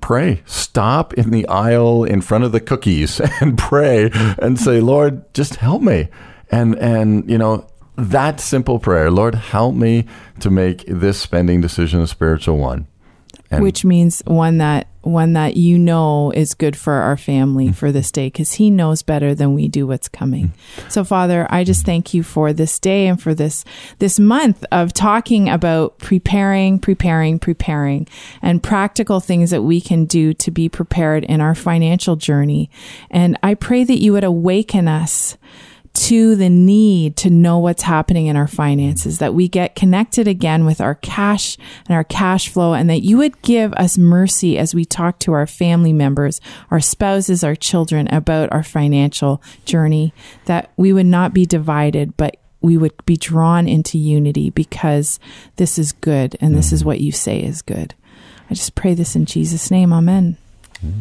pray. 0.00 0.42
Stop 0.44 1.14
in 1.14 1.30
the 1.30 1.46
aisle 1.48 2.04
in 2.04 2.20
front 2.20 2.44
of 2.44 2.52
the 2.52 2.60
cookies 2.60 3.20
and 3.40 3.56
pray 3.56 4.10
and 4.12 4.58
say, 4.58 4.80
"Lord, 4.80 5.32
just 5.32 5.56
help 5.56 5.82
me." 5.82 6.08
And 6.50 6.76
and 6.78 7.30
you 7.30 7.38
know, 7.38 7.66
that 7.96 8.40
simple 8.40 8.78
prayer, 8.78 9.10
Lord, 9.10 9.34
help 9.34 9.74
me 9.74 10.06
to 10.40 10.50
make 10.50 10.84
this 10.86 11.20
spending 11.20 11.60
decision 11.60 12.00
a 12.00 12.06
spiritual 12.06 12.58
one. 12.58 12.86
And 13.50 13.62
Which 13.62 13.84
means 13.84 14.22
one 14.26 14.58
that 14.58 14.86
one 15.02 15.32
that 15.32 15.56
you 15.56 15.78
know 15.78 16.30
is 16.30 16.54
good 16.54 16.76
for 16.76 16.94
our 16.94 17.16
family 17.16 17.66
mm-hmm. 17.66 17.74
for 17.74 17.90
this 17.90 18.12
day 18.12 18.26
because 18.26 18.54
he 18.54 18.70
knows 18.70 19.02
better 19.02 19.34
than 19.34 19.54
we 19.54 19.68
do 19.68 19.86
what's 19.86 20.08
coming. 20.08 20.48
Mm-hmm. 20.48 20.88
So 20.88 21.04
Father, 21.04 21.46
I 21.50 21.64
just 21.64 21.86
thank 21.86 22.12
you 22.12 22.22
for 22.22 22.52
this 22.52 22.78
day 22.78 23.06
and 23.06 23.20
for 23.20 23.34
this 23.34 23.64
this 23.98 24.18
month 24.18 24.64
of 24.72 24.92
talking 24.92 25.48
about 25.48 25.98
preparing, 25.98 26.78
preparing, 26.78 27.38
preparing 27.38 28.06
and 28.42 28.62
practical 28.62 29.20
things 29.20 29.50
that 29.50 29.62
we 29.62 29.80
can 29.80 30.04
do 30.04 30.34
to 30.34 30.50
be 30.50 30.68
prepared 30.68 31.24
in 31.24 31.40
our 31.40 31.54
financial 31.54 32.16
journey. 32.16 32.70
And 33.10 33.38
I 33.42 33.54
pray 33.54 33.84
that 33.84 34.00
you 34.00 34.12
would 34.12 34.24
awaken 34.24 34.88
us 34.88 35.36
to 35.92 36.36
the 36.36 36.48
need 36.48 37.16
to 37.16 37.30
know 37.30 37.58
what's 37.58 37.82
happening 37.82 38.26
in 38.26 38.36
our 38.36 38.46
finances, 38.46 39.18
that 39.18 39.34
we 39.34 39.48
get 39.48 39.74
connected 39.74 40.28
again 40.28 40.64
with 40.64 40.80
our 40.80 40.94
cash 40.94 41.56
and 41.86 41.94
our 41.94 42.04
cash 42.04 42.48
flow, 42.48 42.74
and 42.74 42.88
that 42.88 43.02
you 43.02 43.18
would 43.18 43.40
give 43.42 43.72
us 43.74 43.98
mercy 43.98 44.56
as 44.56 44.74
we 44.74 44.84
talk 44.84 45.18
to 45.18 45.32
our 45.32 45.46
family 45.46 45.92
members, 45.92 46.40
our 46.70 46.80
spouses, 46.80 47.42
our 47.42 47.56
children 47.56 48.06
about 48.08 48.52
our 48.52 48.62
financial 48.62 49.42
journey, 49.64 50.14
that 50.44 50.70
we 50.76 50.92
would 50.92 51.06
not 51.06 51.34
be 51.34 51.44
divided, 51.44 52.16
but 52.16 52.36
we 52.60 52.76
would 52.76 52.92
be 53.04 53.16
drawn 53.16 53.66
into 53.66 53.98
unity 53.98 54.50
because 54.50 55.18
this 55.56 55.78
is 55.78 55.92
good 55.92 56.36
and 56.40 56.54
this 56.54 56.72
is 56.72 56.84
what 56.84 57.00
you 57.00 57.10
say 57.10 57.42
is 57.42 57.62
good. 57.62 57.94
I 58.50 58.54
just 58.54 58.74
pray 58.74 58.94
this 58.94 59.16
in 59.16 59.26
Jesus' 59.26 59.70
name. 59.70 59.92
Amen. 59.92 60.36
Mm-hmm. 60.84 61.00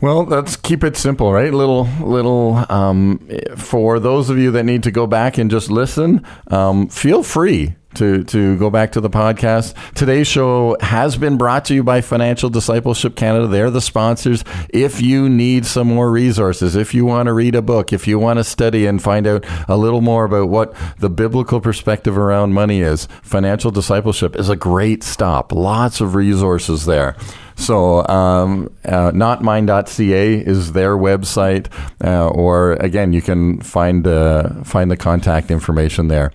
Well, 0.00 0.24
let's 0.24 0.56
keep 0.56 0.82
it 0.82 0.96
simple, 0.96 1.30
right? 1.30 1.52
Little, 1.52 1.84
little. 2.00 2.64
Um, 2.70 3.28
for 3.56 4.00
those 4.00 4.30
of 4.30 4.38
you 4.38 4.50
that 4.52 4.64
need 4.64 4.84
to 4.84 4.90
go 4.90 5.06
back 5.06 5.36
and 5.36 5.50
just 5.50 5.70
listen, 5.70 6.24
um, 6.48 6.88
feel 6.88 7.22
free 7.22 7.74
to 7.94 8.24
to 8.24 8.56
go 8.56 8.70
back 8.70 8.92
to 8.92 9.00
the 9.00 9.10
podcast. 9.10 9.74
Today's 9.94 10.26
show 10.26 10.76
has 10.80 11.18
been 11.18 11.36
brought 11.36 11.66
to 11.66 11.74
you 11.74 11.82
by 11.82 12.00
Financial 12.00 12.48
Discipleship 12.48 13.14
Canada. 13.14 13.46
They're 13.46 13.70
the 13.70 13.80
sponsors. 13.82 14.42
If 14.70 15.02
you 15.02 15.28
need 15.28 15.66
some 15.66 15.88
more 15.88 16.10
resources, 16.10 16.76
if 16.76 16.94
you 16.94 17.04
want 17.04 17.26
to 17.26 17.34
read 17.34 17.54
a 17.54 17.62
book, 17.62 17.92
if 17.92 18.06
you 18.06 18.18
want 18.18 18.38
to 18.38 18.44
study 18.44 18.86
and 18.86 19.02
find 19.02 19.26
out 19.26 19.44
a 19.68 19.76
little 19.76 20.00
more 20.00 20.24
about 20.24 20.48
what 20.48 20.74
the 20.98 21.10
biblical 21.10 21.60
perspective 21.60 22.16
around 22.16 22.54
money 22.54 22.80
is, 22.80 23.06
Financial 23.22 23.70
Discipleship 23.70 24.34
is 24.36 24.48
a 24.48 24.56
great 24.56 25.02
stop. 25.02 25.52
Lots 25.52 26.00
of 26.00 26.14
resources 26.14 26.86
there. 26.86 27.16
So, 27.60 28.06
um, 28.08 28.74
uh, 28.86 29.12
notmine.ca 29.12 30.34
is 30.38 30.72
their 30.72 30.96
website, 30.96 31.68
uh, 32.02 32.28
or 32.28 32.72
again, 32.74 33.12
you 33.12 33.20
can 33.20 33.60
find 33.60 34.06
uh, 34.06 34.64
find 34.64 34.90
the 34.90 34.96
contact 34.96 35.50
information 35.50 36.08
there. 36.08 36.32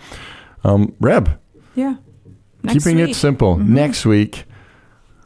Um, 0.63 0.93
Reb, 0.99 1.39
yeah, 1.75 1.95
Next 2.63 2.83
keeping 2.83 2.97
week. 3.01 3.11
it 3.11 3.15
simple. 3.15 3.55
Mm-hmm. 3.55 3.73
Next 3.73 4.05
week. 4.05 4.45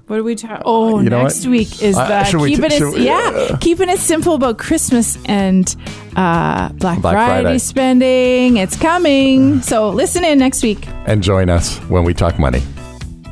What 0.08 0.16
do 0.16 0.24
we 0.24 0.34
talk? 0.36 0.64
Oh, 0.66 1.02
you 1.02 1.10
know 1.10 1.22
next 1.22 1.46
week 1.46 1.84
is 1.84 1.96
uh, 1.96 2.08
the 2.08 2.38
keeping 2.48 2.70
t- 2.72 2.78
it 2.78 2.94
we, 2.94 3.06
yeah 3.06 3.32
uh, 3.52 3.58
keeping 3.58 3.90
it 3.90 4.00
simple 4.00 4.34
about 4.34 4.58
Christmas 4.58 5.20
and 5.26 5.76
uh, 6.16 6.70
Black, 6.70 7.00
Black 7.02 7.14
Friday, 7.14 7.44
Friday 7.44 7.58
spending. 7.60 8.58
It's 8.58 8.76
coming, 8.76 9.62
so 9.62 9.90
listen 9.90 10.24
in 10.24 10.40
next 10.40 10.64
week 10.64 10.88
and 11.06 11.22
join 11.22 11.50
us 11.50 11.78
when 11.90 12.06
we 12.06 12.16
talk 12.16 12.40
money. 12.40 12.64